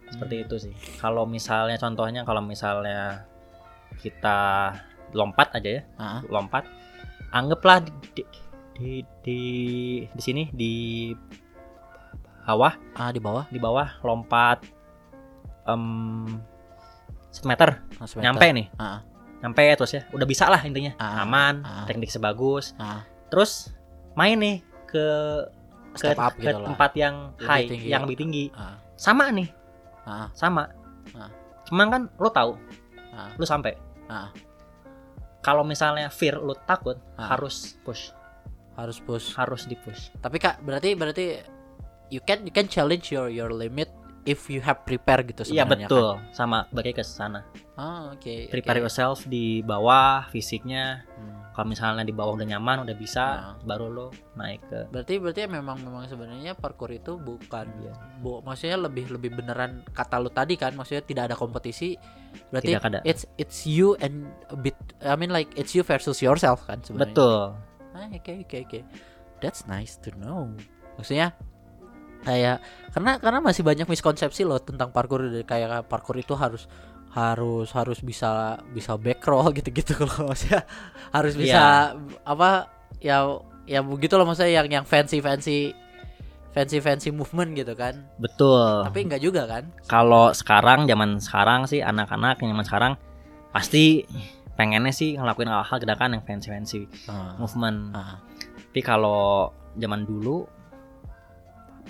[0.07, 0.43] seperti Hmm.
[0.43, 3.27] itu sih kalau misalnya contohnya kalau misalnya
[3.97, 4.71] kita
[5.11, 6.63] lompat aja ya Ah, lompat
[7.29, 8.23] anggaplah di di
[8.73, 9.39] di, di,
[10.07, 10.73] di sini di
[12.43, 13.43] bawah ah di bawah.
[13.49, 14.63] di bawah lompat
[17.29, 18.23] semeter Ah, semeter.
[18.23, 19.03] nyampe nih Ah,
[19.39, 21.83] nyampe terus ya udah bisa lah intinya Ah, aman ah.
[21.83, 23.03] teknik sebagus ah.
[23.27, 23.75] terus
[24.15, 24.57] main nih
[24.87, 25.05] ke
[25.93, 26.67] ke, up ke gitu lah.
[26.67, 27.87] tempat yang Lebih high tinggi.
[27.87, 29.49] yang lebih tinggi Ah, sama nih
[30.03, 30.67] ah, sama
[31.11, 31.31] Ah.
[31.63, 32.51] cuman kan lo tahu
[33.11, 33.75] ah, lu sampai
[35.39, 37.31] kalau misalnya fear lu takut Ah.
[37.31, 38.11] harus push
[38.73, 39.33] Harus push.
[39.33, 41.25] harus di push Tapi kak berarti berarti
[42.07, 43.89] you can you can challenge your your limit
[44.27, 45.87] if you have prepare gitu iya sebenarnya.
[45.87, 47.63] betul sama bagi ke sana Kan?
[47.73, 48.51] Ah, oke.
[48.51, 48.83] prepare oke.
[48.83, 51.33] yourself di bawah fisiknya Hmm.
[51.53, 53.55] kalau misalnya di bawah udah nyaman udah bisa Ah.
[53.59, 57.93] baru lo naik ke Berarti berarti memang memang sebenarnya parkour itu bukan Iya.
[58.19, 61.97] bu, maksudnya lebih lebih beneran kata lu tadi kan maksudnya tidak ada kompetisi.
[62.47, 62.99] Berarti Tidak ada.
[63.03, 67.09] it's it's you and a bit I mean like it's you versus yourself kan sebenarnya.
[67.09, 67.41] betul
[67.91, 68.79] Ah, Oke oke oke.
[69.37, 70.53] That's nice to know.
[70.95, 71.33] Maksudnya
[72.27, 72.59] kayak
[72.91, 75.23] karena karena masih banyak miskonsepsi loh tentang parkour.
[75.47, 76.67] Kayak parkour itu harus
[77.15, 80.27] harus harus bisa bisa back roll gitu-gitu loh.
[80.27, 80.67] Maksudnya
[81.15, 81.95] harus bisa
[82.27, 82.67] apa
[82.99, 83.23] ya
[83.63, 85.71] ya begitu loh maksudnya yang yang fancy fancy
[86.51, 88.03] fancy fancy movement gitu kan.
[88.19, 88.83] Betul.
[88.83, 89.69] Tapi enggak juga kan?
[89.87, 92.93] Kalau sekarang zaman sekarang sih anak-anak yang zaman sekarang
[93.53, 94.03] pasti
[94.57, 97.93] pengennya sih ngelakuin hal-hal gerakan yang fancy fancy Ah, movement.
[97.93, 98.17] Ah,
[98.73, 100.49] tapi kalau zaman dulu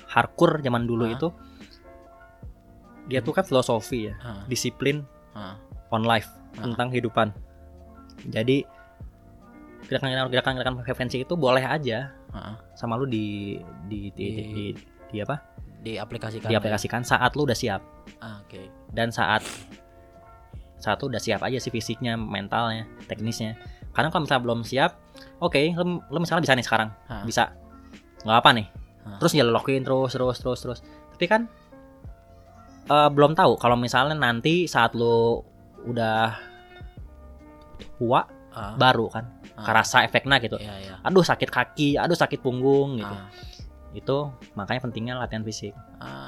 [0.06, 1.14] hardcore zaman dulu Ah.
[1.14, 1.28] itu
[3.08, 5.02] dia tuh kan filosofi ya ah, disiplin
[5.34, 5.56] ah.
[5.90, 6.66] on life Ah.
[6.66, 7.30] tentang kehidupan
[8.28, 8.66] jadi
[9.88, 12.60] gerakan-gerakan gerakan-gerakan fancy itu boleh aja ah.
[12.74, 13.58] sama lu di
[13.88, 14.66] di di, di, di,
[15.08, 15.40] di apa
[15.80, 17.80] diaplikasikan diaplikasikan saat lu udah siap
[18.20, 18.60] ah, oke
[18.92, 19.46] dan saat
[20.78, 23.56] saat lu udah siap aja sih fisiknya mentalnya teknisnya
[23.96, 24.92] karena kalau misalnya belum siap
[25.40, 27.24] oke lu, lu misalnya bisa nih sekarang Ah.
[27.24, 27.56] bisa
[28.26, 28.68] nggak apa nih
[29.16, 30.80] Terus lakuin terus terus terus terus
[31.16, 31.42] tapi kan
[32.92, 35.40] eh, belum tahu kalau misalnya nanti saat lu
[35.88, 36.36] udah
[37.98, 38.22] tua
[38.54, 39.64] ah, baru kan ah.
[39.66, 40.96] kerasa efeknya gitu Iya, iya.
[41.02, 43.30] aduh sakit kaki aduh sakit punggung gitu Ah.
[43.96, 44.18] itu
[44.54, 45.74] makanya pentingnya latihan fisik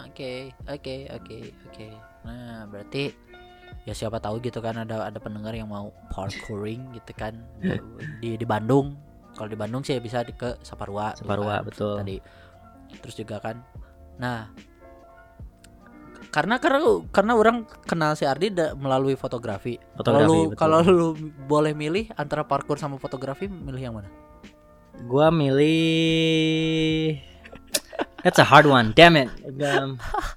[0.09, 1.37] Oke, oke, oke,
[1.69, 1.87] oke.
[2.25, 3.13] Nah, berarti
[3.85, 7.37] ya siapa tahu gitu kan ada ada pendengar yang mau parkouring gitu kan
[8.21, 8.97] di di Bandung.
[9.37, 11.13] Kalau di Bandung sih bisa di ke Saparua.
[11.13, 11.95] gitu Saparua, kan, betul.
[12.01, 12.17] Tadi.
[12.99, 13.61] Terus juga kan.
[14.17, 14.49] Nah,
[16.29, 16.77] karena karena
[17.09, 19.81] karena orang kenal si Ardi da- melalui fotografi.
[19.93, 21.07] Fotografi, kalau lu
[21.45, 24.09] boleh milih antara parkour sama fotografi, milih yang mana?
[24.99, 27.15] gua milih
[28.19, 29.31] that's a hard one damn it
[29.63, 29.95] Um,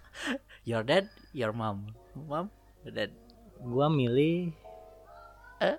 [0.71, 1.91] Your dad, your mom.
[2.15, 2.47] Mom,
[2.87, 3.11] your dad.
[3.59, 4.55] gua milih
[5.59, 5.75] Eh?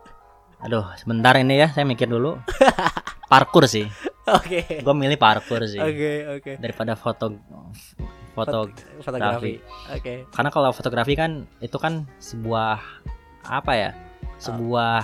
[0.64, 2.36] aduh sebentar ini ya saya mikir dulu
[3.32, 3.88] parkour sih
[4.28, 4.82] Oke.
[4.82, 6.52] gua milih parkour sih Oke, oke.
[6.56, 7.32] daripada foto
[8.30, 8.68] foto
[9.00, 9.58] fotografi.
[9.90, 10.28] Oke.
[10.28, 12.78] karena kalau fotografi kan itu kan sebuah
[13.42, 13.90] apa ya
[14.36, 15.02] sebuah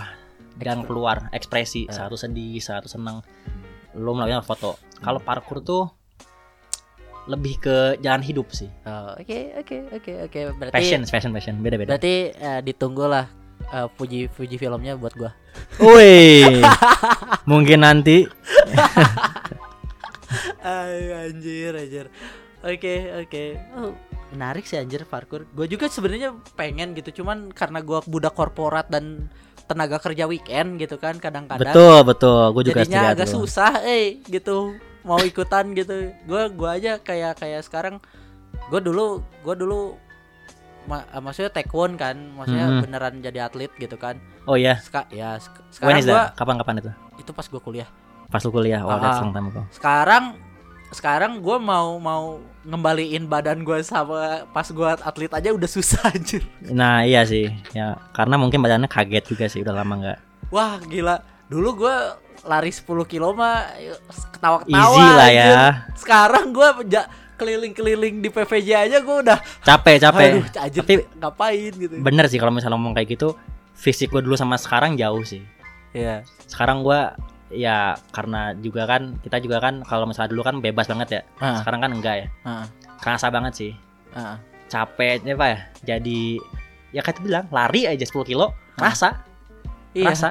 [0.56, 2.04] yang keluar ekspresi Ah.
[2.04, 3.20] satu sedih satu senang
[3.92, 5.84] lo melakukan foto kalau parkour tuh
[7.26, 8.70] lebih ke jalan hidup sih.
[8.86, 11.58] Oh, Oke oke oke oke berarti Passion, passion, passion.
[11.58, 11.98] Beda-beda.
[11.98, 13.26] berarti eh, ditunggulah
[13.66, 15.34] eh, Fuji Fuji filmnya buat gua.
[15.82, 16.64] Woi.
[17.50, 18.24] Mungkin nanti
[20.66, 22.06] Ay, anjir anjir.
[22.66, 23.44] Oke oke.
[23.78, 23.94] Oh,
[24.34, 25.46] menarik sih anjir parkour.
[25.54, 29.30] Gue juga sebenarnya pengen gitu, cuman karena gua budak korporat dan
[29.70, 31.70] tenaga kerja weekend gitu kan kadang-kadang.
[31.70, 32.42] betul, betul.
[32.54, 33.46] Gue juga jadinya agak tuh.
[33.46, 34.74] susah eh gitu
[35.06, 38.02] mau ikutan gitu gue gua aja kayak kayak sekarang
[38.66, 39.94] gue dulu gue dulu
[40.86, 42.80] ma- eh, maksudnya taekwon kan maksudnya Mhm.
[42.80, 44.78] beneran jadi atlet gitu kan Oh iya.
[44.78, 46.32] Ska ya When sekarang is gue that?
[46.32, 46.90] Kapan-kapan itu?
[47.16, 47.88] itu pas gue kuliah
[48.26, 48.80] Pas lu kuliah.
[48.80, 49.62] Oh, that's long time ago.
[49.70, 50.34] sekarang
[50.88, 56.42] sekarang gue mau mau ngembaliin badan gue sama pas gue atlet aja udah susah anjir
[56.64, 57.50] Nah, iya sih.
[57.70, 60.18] Ya, karena mungkin badannya kaget juga sih udah lama nggak.
[60.46, 61.96] wah gila dulu gue
[62.42, 63.66] lari 10 kilo mah
[64.28, 65.46] ketawa-ketawa Easy lah ya.
[65.96, 66.68] sekarang gue
[67.36, 70.28] keliling-keliling di PVJ aja gue udah Capek, capek.
[70.40, 70.44] Aduh,
[70.80, 71.94] Tapi ngapain gitu.
[72.00, 73.36] bener sih kalau misalnya ngomong kayak gitu,
[73.76, 75.44] fisik gue dulu sama sekarang jauh sih.
[75.92, 76.24] Iya.
[76.48, 77.16] Sekarang gua
[77.46, 81.20] ya karena juga kan kita juga kan kalau misalnya dulu kan bebas banget ya.
[81.38, 81.62] Ah.
[81.62, 82.28] Sekarang kan enggak ya.
[82.44, 82.66] Heeh.
[83.00, 83.72] Kerasa banget sih.
[84.12, 84.36] Heeh.
[84.68, 85.58] Capeknya Pak ya.
[85.94, 86.36] Jadi
[86.92, 89.24] ya kayak bilang lari aja 10 kilo rasa
[89.96, 90.12] Iya.
[90.12, 90.28] rasa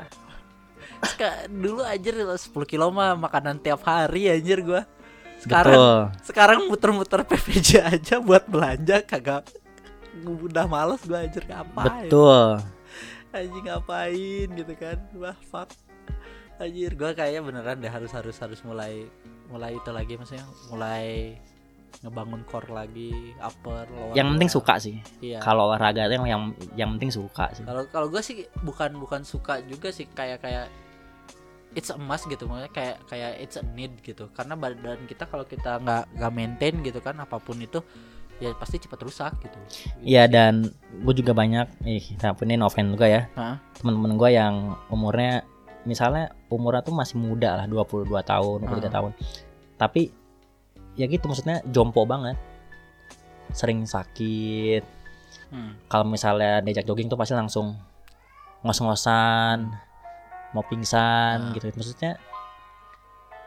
[1.49, 4.85] dulu anjir 10 kilo mah makanan tiap hari anjir gua.
[5.41, 9.45] Sekarang betul sekarang muter-muter PVJ aja buat belanja kagak
[10.23, 12.07] udah males gua anjir ngapain.
[12.07, 12.63] betul
[13.35, 14.97] Anjing ngapain gitu kan.
[15.19, 15.69] Wah, fuck.
[16.55, 19.11] Anjir gua kayaknya beneran deh harus harus harus mulai
[19.51, 21.37] mulai itu lagi maksudnya mulai
[22.03, 25.39] ngebangun core lagi upper lower yang penting suka sih iya.
[25.39, 26.41] kalau olahraga yang yang
[26.75, 30.67] yang penting suka sih Kalau kalau gue sih bukan bukan suka juga sih kayak kayak
[31.75, 34.31] it's a must gitu maksudnya kayak kayak it's a need gitu.
[34.31, 37.83] Karena badan kita kalau kita nggak nggak maintain gitu kan apa pun itu
[38.35, 39.57] ya pasti cepat rusak gitu.
[40.01, 43.21] Iya dan gue juga banyak ih tapi ini no offense juga ya.
[43.75, 44.55] Teman-teman gue yang
[44.87, 45.43] umurnya
[45.85, 48.91] misalnya umurnya tuh masih muda lah 22 tahun 23 Ah.
[48.91, 49.11] tahun.
[49.75, 50.01] Tapi
[50.95, 52.35] ya gitu maksudnya jompo banget.
[53.51, 54.95] Sering sakit.
[55.45, 55.77] Hmm.
[55.85, 57.77] kalau misalnya diajak jogging tuh pasti langsung
[58.65, 59.69] ngos-ngosan
[60.55, 61.53] mau pingsan Ah.
[61.53, 62.15] gitu maksudnya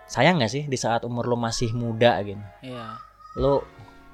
[0.04, 2.96] sayang nggak sih di saat umur lo masih muda gitu Iya.
[3.36, 3.64] lo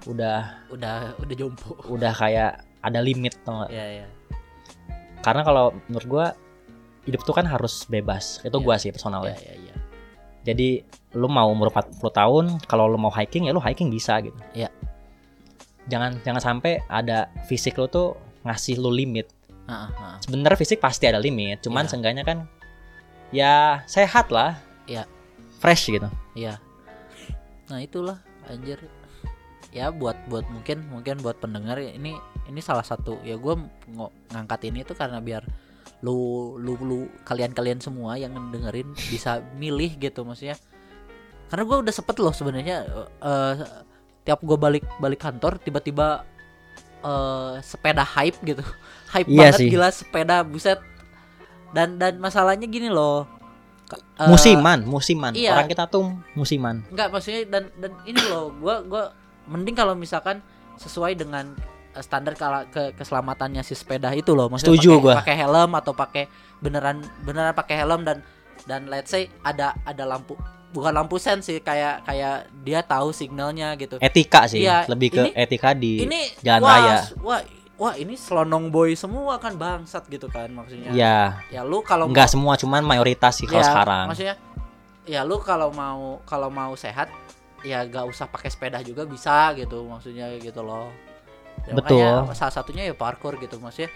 [0.05, 1.75] udah Udah udah jompo.
[1.89, 4.07] udah kayak ada limit tau Iya iya.
[5.21, 6.27] karena kalau menurut gua
[7.03, 8.63] hidup tuh kan harus bebas itu Iya.
[8.63, 9.75] gua sih personalnya Iya iya iya.
[10.45, 10.69] jadi
[11.15, 14.69] lu mau umur 40 tahun kalau lu mau hiking ya lu hiking bisa gitu Iya.
[15.85, 19.31] jangan jangan sampai ada fisik lu tuh ngasih lu limit
[19.65, 20.15] heeh.
[20.21, 21.91] sebenarnya fisik pasti ada limit cuman Iya.
[21.91, 22.39] seenggaknya kan
[23.31, 25.09] ya sehat lah Iya.
[25.59, 26.61] fresh gitu Iya.
[27.71, 28.77] Nah itulah anjir.
[29.73, 32.15] Ya buat buat mungkin mungkin buat pendengar ya, ini
[32.47, 33.55] ini salah satu ya gue
[34.31, 35.43] ngangkat ini tuh karena biar
[36.05, 36.15] lu
[36.61, 40.55] lu lu kalian kalian semua yang dengerin bisa milih gitu maksudnya.
[41.49, 42.85] Karena gue udah sepet loh sebenarnya
[43.25, 43.55] eh,
[44.23, 46.23] tiap gue balik balik kantor tiba-tiba
[47.01, 48.63] eh, sepeda hype gitu.
[49.15, 49.69] Hype Iya banget sih.
[49.71, 50.79] gila sepeda buset.
[51.75, 53.27] Dan dan masalahnya gini loh.
[53.93, 55.53] Eh, musiman musiman iya.
[55.53, 59.13] orang kita tuh musiman Enggak maksudnya dan dan ini loh gua gua
[59.45, 60.41] mending kalau misalkan
[60.81, 61.53] sesuai dengan
[61.93, 66.25] eh, standar kala ke keselamatannya si sepeda itu loh maksudnya Setuju pakai helm atau pakai
[66.65, 68.25] beneran beneran pakai helm dan
[68.65, 70.33] dan let's say ada ada lampu
[70.73, 75.23] bukan lampu sen sih kayak kayak dia tahu signalnya gitu etika sih Iya, lebih ke
[75.29, 76.97] ini- etika di ini jalan wah, raya.
[77.21, 77.41] wah
[77.75, 80.95] wah ini selonong boy semua kan bangsat gitu kan maksudnya.
[80.95, 84.07] Ya ya lu kalau nggak mau- semua cuman mayoritas sih kalau Ya, sekarang.
[84.11, 84.37] Maksudnya
[85.05, 87.11] ya lu kalau mau kalau mau sehat
[87.65, 90.93] ya gak usah pakai sepeda juga bisa gitu maksudnya gitu loh.
[91.65, 92.03] Ya, Betul.
[92.03, 93.89] makanya salah satunya ya parkour gitu maksudnya.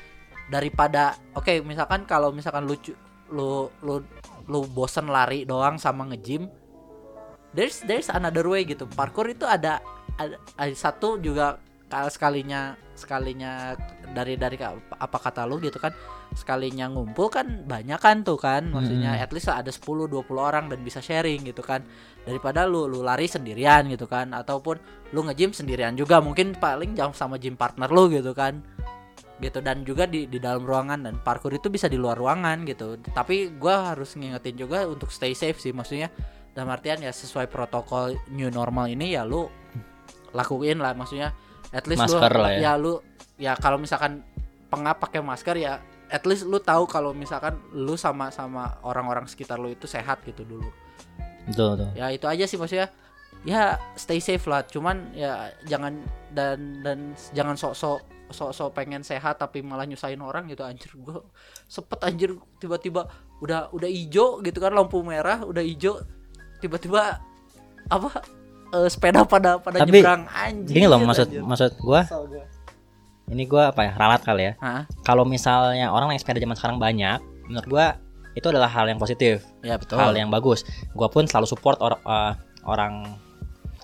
[0.48, 2.74] Daripada oke misalkan kalau misalkan lu
[3.28, 4.00] lu lu
[4.48, 6.48] lu bosen lari doang sama nge-gym
[7.52, 8.88] there's there's another way gitu.
[8.88, 9.84] Parkour itu ada
[10.16, 13.78] ada, ada satu juga kalau sekalinya sekalinya
[14.10, 15.94] dari dari apa kata lu gitu kan
[16.34, 19.24] sekalinya ngumpul kan banyak kan tuh kan maksudnya Mm-mm.
[19.24, 21.86] at least ada 10 20 orang dan bisa sharing gitu kan.
[22.26, 24.76] Daripada lu lu lari sendirian gitu kan ataupun
[25.14, 28.60] lu nge-gym sendirian juga mungkin paling jam sama gym partner lu gitu kan.
[29.38, 32.98] Gitu dan juga di di dalam ruangan dan parkour itu bisa di luar ruangan gitu.
[33.14, 36.10] Tapi gua harus ngingetin juga untuk stay safe sih maksudnya
[36.52, 39.46] dalam artian ya sesuai protokol new normal ini ya lu
[40.34, 41.32] lakuin lah maksudnya
[41.72, 42.72] at least Masker lu lah ya.
[42.76, 43.00] lu
[43.36, 44.24] ya kalau misalkan
[44.68, 49.60] pengap pakai masker ya at least lu tahu kalau misalkan lu sama sama orang-orang sekitar
[49.60, 50.68] lu itu sehat gitu dulu.
[51.48, 51.88] Betul betul.
[51.96, 52.88] Ya itu aja sih maksudnya.
[53.44, 54.64] Ya stay safe lah.
[54.64, 56.00] Cuman ya jangan
[56.32, 60.64] dan dan jangan sok-sok sok-sok pengen sehat tapi malah nyusahin orang gitu.
[60.64, 61.20] Anjir gue
[61.68, 63.08] sepet anjir tiba-tiba
[63.44, 66.02] udah udah ijo gitu kan lampu merah udah ijo
[66.58, 67.22] tiba-tiba
[67.88, 68.10] apa
[68.70, 71.42] eh, sepeda pada pada Tapi, nyebrang anjir Gini loh maksud anjir.
[71.42, 72.44] maksud gua gua.
[73.28, 74.52] ini gua apa ya ralat kali ya.
[75.04, 77.86] Kalau misalnya orang naik sepeda zaman sekarang banyak, menurut gua
[78.32, 80.64] itu adalah hal yang positif, ya betul hal yang bagus.
[80.96, 82.32] Gua pun selalu support or- eh,
[82.64, 83.04] orang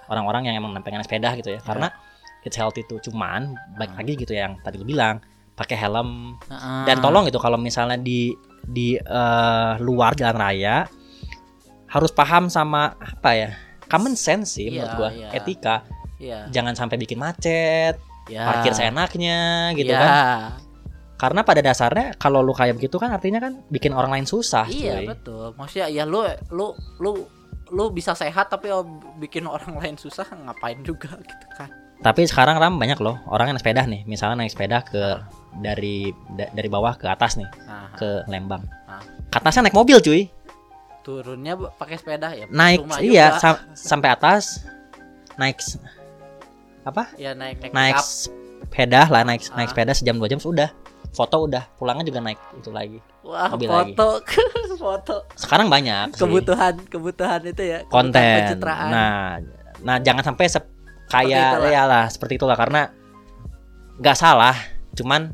[0.09, 1.61] orang-orang yang emang pengen naik sepeda gitu ya.
[1.61, 1.93] Karena
[2.45, 3.01] it's healthy tuh.
[3.01, 5.21] Cuman baik lagi gitu ya yang tadi lu bilang,
[5.55, 6.85] pakai helm Heeh.
[6.89, 8.33] dan tolong gitu kalau misalnya di
[8.65, 10.89] di eh, luar jalan raya
[11.89, 13.51] harus paham sama apa ya?
[13.95, 15.29] Common sense sih menurut Iya, gua, iya.
[15.33, 15.77] etika.
[16.17, 16.39] Iya.
[16.51, 17.95] Jangan sampai bikin macet,
[18.27, 18.43] Ya.
[18.45, 19.39] parkir seenaknya
[19.73, 20.01] gitu Ya.
[20.01, 20.11] kan.
[21.15, 24.99] Karena pada dasarnya kalau lu kayak begitu kan artinya kan bikin orang lain susah, Iya
[24.99, 25.07] cuy.
[25.09, 25.47] betul.
[25.55, 26.21] Maksudnya ya lu
[26.51, 27.11] lu lu
[27.71, 28.83] lu bisa sehat tapi oh,
[29.17, 31.71] bikin orang lain susah ngapain juga gitu kan.
[31.97, 35.23] Tapi sekarang ram banyak loh orang yang naik sepeda nih, misalnya naik sepeda ke
[35.57, 38.67] dari da- dari bawah ke atas nih, Nah, ke Lembang.
[38.85, 39.01] Ah.
[39.31, 40.27] Ke atasnya naik mobil, cuy.
[41.05, 42.49] Turunnya pakai sepeda ya.
[42.49, 44.65] Naik iya sam- sampai atas
[45.37, 45.61] naik
[46.83, 47.13] apa?
[47.15, 48.05] ya naik naik, Naik up.
[48.05, 49.61] sepeda lah, naik Ah.
[49.61, 50.73] naik sepeda sejam dua jam sudah.
[51.15, 52.99] Foto udah, pulangnya juga naik itu lagi.
[53.23, 53.95] Wah, mobil lagi.
[53.95, 54.09] foto
[54.83, 56.19] foto Sekarang banyak sih.
[56.19, 57.79] kebutuhan kebutuhan itu ya.
[57.87, 58.59] konten.
[58.67, 59.39] Nah,
[59.79, 60.51] nah jangan sampai
[61.05, 62.91] kayak ya lah seperti itulah karena
[63.95, 64.57] nggak salah,
[64.93, 65.31] cuman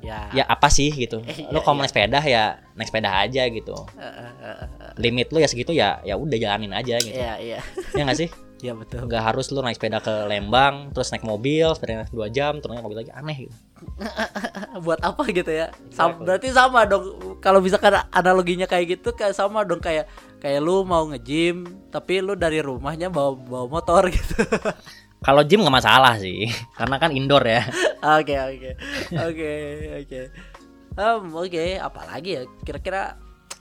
[0.00, 0.32] ya.
[0.32, 1.20] ya apa sih gitu.
[1.24, 1.82] Eh, Lo iya, kalau iya.
[1.84, 2.44] naik sepeda ya
[2.76, 3.76] naik sepeda aja gitu.
[5.00, 7.16] Limit lu ya segitu ya ya udah jalanin aja gitu.
[7.16, 7.58] Iya iya.
[7.96, 8.28] Ya nggak sih?
[8.60, 9.08] Iya betul.
[9.08, 12.84] Nggak harus lu naik sepeda ke Lembang, terus naik mobil, sepeda dua jam, terus naik
[12.84, 13.56] mobil lagi aneh gitu.
[14.84, 16.24] buat apa gitu ya Sam- Exactly.
[16.28, 17.04] berarti sama dong
[17.40, 20.04] kalau misalkan analoginya kayak gitu kayak sama dong kayak
[20.36, 24.36] kayak lu mau nge-gym tapi lu dari rumahnya bawa bawa motor gitu
[25.20, 26.48] Kalau gym nggak masalah sih,
[26.78, 27.62] karena kan indoor ya.
[28.00, 28.70] oke oke
[29.12, 29.50] oke
[30.00, 30.20] oke
[31.36, 33.20] oke apalagi ya kira-kira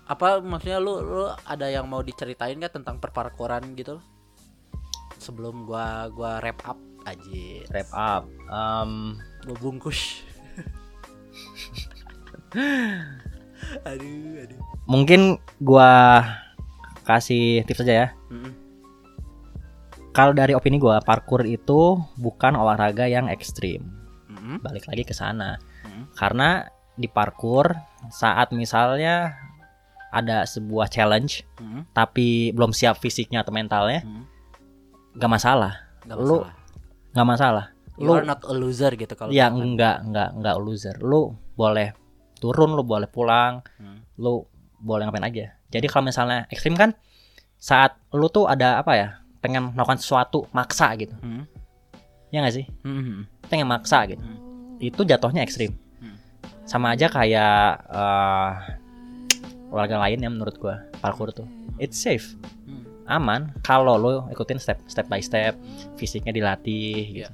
[0.10, 4.02] apa maksudnya lu lu ada yang mau diceritain nggak tentang perparkoran gitu
[5.22, 8.24] sebelum gua gua wrap up aja Wrap up.
[8.50, 10.26] Um, gua bungkus
[13.86, 16.26] aduh aduh mungkin gua
[17.06, 18.08] kasih tips aja ya.
[18.34, 18.54] Mm-mm.
[20.10, 23.86] Kalau dari opini gua, parkour itu bukan olahraga yang ekstrim.
[24.28, 24.58] Mm-mm.
[24.60, 25.62] Balik lagi ke sana.
[25.82, 26.10] Mm.
[26.14, 27.72] Karena di parkour
[28.10, 29.38] saat misalnya
[30.10, 31.86] ada sebuah challenge Mm-mm.
[31.92, 34.24] tapi belum siap fisiknya atau mentalnya, Mm.
[35.16, 35.74] gak masalah.
[36.08, 36.54] Lu- masalah.
[37.10, 37.66] Nggak masalah.
[37.96, 39.66] You Lu are not a loser gitu kalau ya misalkan.
[39.68, 40.96] enggak enggak enggak loser.
[41.00, 41.22] Lu
[41.54, 41.92] boleh
[42.38, 44.00] turun, lu boleh pulang, Hmm.
[44.16, 44.48] lu
[44.80, 45.60] boleh ngapain aja.
[45.68, 46.96] Jadi kalau misalnya ekstrim kan
[47.58, 49.08] saat lu tuh ada apa ya?
[49.40, 51.16] Pengen melakukan sesuatu maksa gitu.
[51.24, 51.44] Hmm.
[52.30, 52.66] Ya nggak sih?
[52.86, 53.26] Hmm.
[53.48, 54.22] Pengen maksa gitu.
[54.22, 54.78] Hmm.
[54.80, 55.76] Itu jatuhnya ekstrim.
[56.00, 56.18] Hmm.
[56.64, 58.52] Sama aja kayak eh,
[59.70, 61.48] olahraga lain ya menurut gua, parkour tuh.
[61.80, 62.36] It's safe,
[62.68, 62.84] Hmm.
[63.08, 65.56] aman kalau lu ikutin step step by step,
[65.96, 67.32] fisiknya dilatih gitu.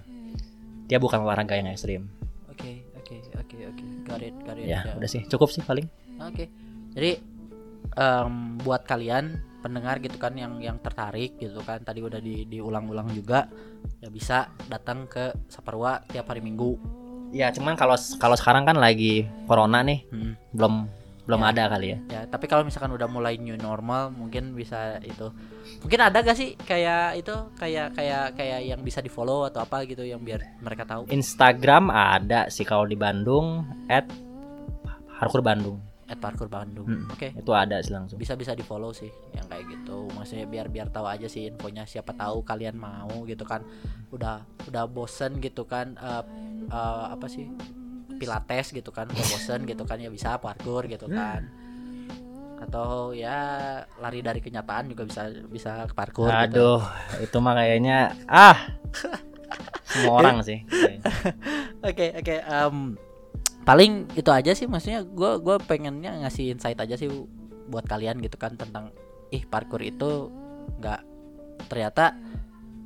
[0.86, 2.06] Dia bukan olahraga yang ekstrim.
[2.46, 3.86] Oke, oke, oke, oke.
[4.06, 4.70] Got it, got it.
[4.70, 5.90] Ya, udah sih, cukup sih paling.
[6.22, 6.46] Oke.
[6.94, 7.18] Jadi
[7.98, 13.10] em, buat kalian pendengar gitu kan yang yang tertarik gitu kan tadi udah di diulang-ulang
[13.10, 13.50] juga
[13.98, 16.78] ya bisa datang ke Saparwa tiap hari Minggu.
[17.34, 20.38] Ya, cuman kalau kalau sekarang kan lagi corona nih, Hmm.
[20.54, 20.74] belum
[21.26, 21.48] belum Ya.
[21.52, 21.98] ada kali ya.
[22.08, 25.34] Ya, tapi kalau misalkan udah mulai new normal mungkin bisa itu.
[25.82, 30.06] Mungkin ada gak sih kayak itu kayak kayak kayak yang bisa di-follow atau apa gitu
[30.06, 31.10] yang biar mereka tahu.
[31.10, 34.06] Instagram ada sih kalau di Bandung at
[35.18, 35.82] Harkur Bandung.
[36.06, 36.86] At Parkour Bandung.
[36.86, 37.10] Hmm.
[37.10, 37.34] Oke.
[37.34, 38.22] Itu ada sih langsung.
[38.22, 41.84] bisa bisa di follow sih yang kayak gitu maksudnya biar biar tahu aja sih infonya
[41.90, 43.66] siapa tahu kalian mau gitu kan
[44.14, 46.24] udah udah bosen gitu kan eh,
[46.70, 47.50] eh, apa sih
[48.22, 51.50] pilates gitu kan udah bosen gitu kan ya bisa parkour gitu kan
[52.56, 53.38] atau ya
[54.00, 56.80] lari dari kenyataan juga bisa bisa parkour gitu.
[56.80, 56.82] Aduh,
[57.20, 58.58] itu mah kayaknya ah
[59.92, 60.64] semua orang sih.
[61.84, 62.96] Oke oke em,
[63.66, 67.10] paling itu aja sih maksudnya gue gua pengennya ngasih insight aja sih
[67.66, 68.94] buat kalian gitu kan tentang
[69.30, 70.30] ih parkour itu
[70.78, 71.02] nggak
[71.66, 72.14] ternyata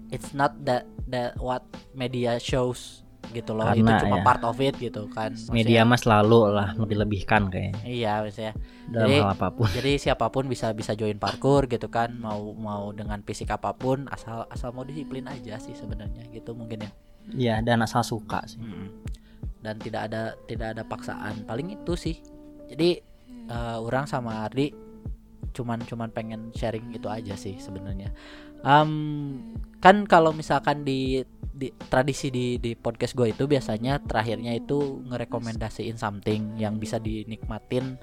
[0.08, 1.62] it's not that that what
[1.92, 4.24] media shows gitu loh itu Karena cuma ya.
[4.24, 8.54] part of it gitu kan Maksudnya- Media mah selalu lah lebih-lebihkan kayaknya iya maksudnya
[8.88, 9.68] dalam Jadi- hal apa pun.
[9.70, 14.08] jadi siapa pun bisa bisa join parkour gitu kan mau mau dengan fisik apa pun
[14.08, 16.92] asal asal mau disiplin aja sih sebenarnya gitu mungkin ya
[17.30, 18.58] Iya, dan asal suka sih.
[18.58, 18.90] Mm-mm.
[19.60, 21.44] Dan tidak ada tidak ada paksaan.
[21.44, 22.18] Paling itu sih.
[22.70, 23.00] Jadi
[23.50, 24.90] eh, orang sama Ardi
[25.50, 28.14] cuman cuman pengen sharing itu aja sih sebenarnya.
[28.60, 31.24] Um, kan kalau misalkan di,
[31.56, 37.96] di tradisi di di podcast gue itu biasanya terakhirnya itu ngerekomendasiin something yang bisa dinikmatin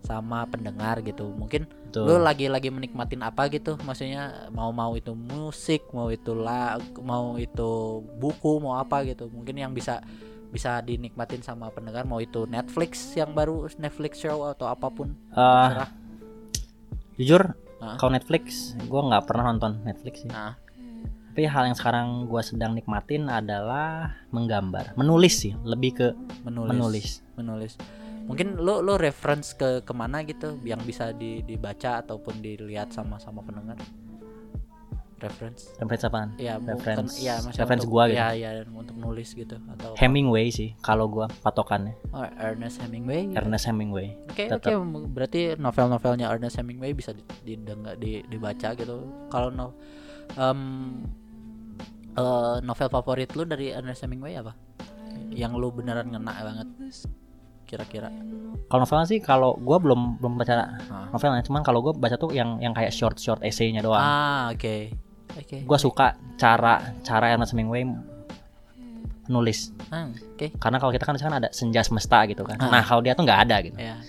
[0.00, 1.28] sama pendengar gitu.
[1.36, 2.08] Mungkin Betul.
[2.08, 3.76] lu lagi lagi menikmatin apa gitu?
[3.84, 9.28] Maksudnya mau mau itu musik mau itu lag mau itu buku mau apa gitu.
[9.28, 10.00] Mungkin yang bisa
[10.48, 15.90] bisa dinikmatin sama pendengar mau itu Netflix yang baru Netflix show atau apa pun terserah.
[17.20, 17.42] jujur
[17.78, 17.96] Hah?
[18.00, 20.30] kalau Netflix gue nggak pernah nonton Netflix sih.
[20.32, 20.68] Nah
[21.38, 26.10] tapi hal yang sekarang gue sedang nikmatin adalah menggambar menulis sih lebih ke
[26.42, 26.74] menulis.
[26.74, 27.08] menulis.
[27.38, 27.72] Menulis.
[28.26, 33.22] Mungkin lo lo reference ke ke mana gitu yang bisa di, dibaca ataupun dilihat sama
[33.22, 33.78] sama pendengar
[35.18, 38.16] reference reference apaan ya bukan Reference- ya maksudnya reference untuk, gua gitu.
[38.16, 43.66] ya ya untuk nulis gitu atau Hemingway sih kalau gue patokannya oh, Ernest Hemingway Ernest
[43.66, 44.64] Hemingway Oke tetap.
[44.64, 49.02] oke m- berarti novel-novelnya Ernest Hemingway bisa di, didengar di, dibaca gitu.
[49.26, 49.74] Kalau no,
[50.34, 50.60] em,
[52.14, 54.54] eh, novel favorit lu dari Ernest Hemingway apa?
[55.30, 56.68] Yang lu beneran ngena banget
[57.64, 58.08] kira-kira?
[58.68, 60.54] kalau novelnya sih kalau gue belum belum baca
[60.88, 61.08] Ah.
[61.08, 64.92] novelnya cuman kalau gue baca tuh yang yang kayak short short essaynya doang Ah oke
[65.34, 65.56] oke.
[65.64, 66.06] gue suka
[66.36, 67.84] cara cara Ernest Hemingway
[69.28, 70.56] nulis Ah, oke.
[70.56, 72.68] karena kalau kita kan kan ada senja semesta gitu kan Ah.
[72.70, 74.00] nah kalau dia tuh nggak ada gitu Ya.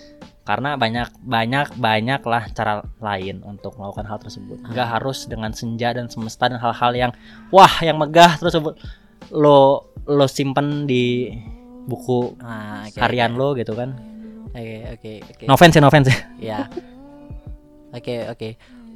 [0.42, 4.96] karena banyak banyak banyak lah cara lain untuk melakukan hal tersebut nggak Ah.
[4.96, 7.12] harus dengan senja dan semesta dan hal-hal yang
[7.48, 8.80] wah yang megah tersebut
[9.30, 11.28] lo lo simpen di
[11.84, 13.38] buku Ah, oke, harian oke.
[13.38, 13.92] lo gitu kan
[14.50, 15.44] Oke oke oke.
[15.46, 16.60] no offense ya no offense ya Ya.
[17.92, 18.48] Oke oke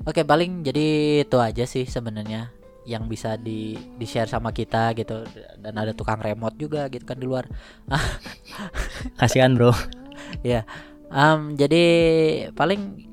[0.02, 0.86] oke paling jadi
[1.22, 2.50] itu aja sih sebenarnya
[2.84, 5.24] yang bisa di di share sama kita gitu.
[5.58, 7.48] Dan ada tukang remote juga gitu kan di luar.
[9.20, 9.72] kasihan bro.
[11.14, 11.84] Em, jadi
[12.52, 13.06] paling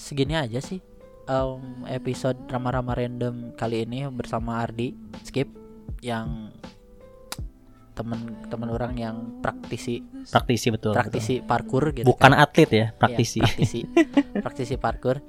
[0.00, 0.80] segini aja sih
[1.28, 5.52] em, episode rama-rama random kali ini bersama Ardi skip
[6.02, 6.50] yang
[7.92, 10.00] temen-temen orang yang praktisi.
[10.32, 11.96] Praktisi betul, praktisi parkur betul.
[12.02, 12.42] gitu bukan kan.
[12.42, 13.38] atlet ya praktisi.
[13.44, 13.80] praktisi.
[14.44, 15.20] Praktisi parkur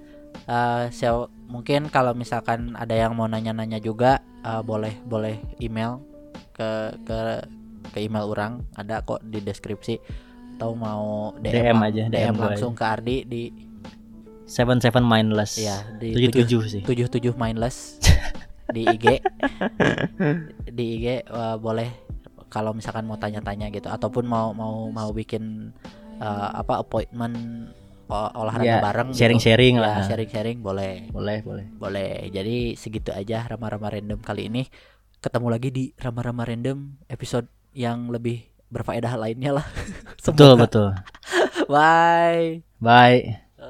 [0.92, 6.02] So, mungkin kalau misalkan ada yang mau nanya-nanya juga eh, boleh boleh email
[6.54, 7.20] ke ke
[7.94, 8.66] ke email orang.
[8.74, 9.96] Ada kok di deskripsi.
[10.58, 13.50] Atau mau DM, DM aja, DM, DM langsung ke Ardi di
[14.46, 15.58] seven seven mindless.
[15.58, 16.82] Ya di tujuh tujuh sih.
[16.86, 17.98] 77 mindless
[18.76, 19.06] di IG
[20.78, 21.90] di IG eh, boleh
[22.54, 23.90] kalau misalkan mau tanya-tanya gitu.
[23.90, 25.74] Ataupun mau mau mau bikin
[26.22, 27.38] eh, apa appointment
[28.12, 29.20] olahraga Ya, bareng gitu.
[29.24, 29.96] sharing-sharing Ya, lah.
[30.06, 31.08] sharing-sharing boleh.
[31.10, 31.66] Boleh boleh.
[31.78, 32.28] Boleh.
[32.30, 34.68] Jadi segitu aja rama-rama random kali ini.
[35.24, 38.44] Ketemu lagi di rama-rama random episode yang lebih
[38.74, 39.66] berfaedah lainnya lah.
[40.26, 40.92] Betul betul.
[41.72, 42.66] Bye.
[42.82, 43.43] Bye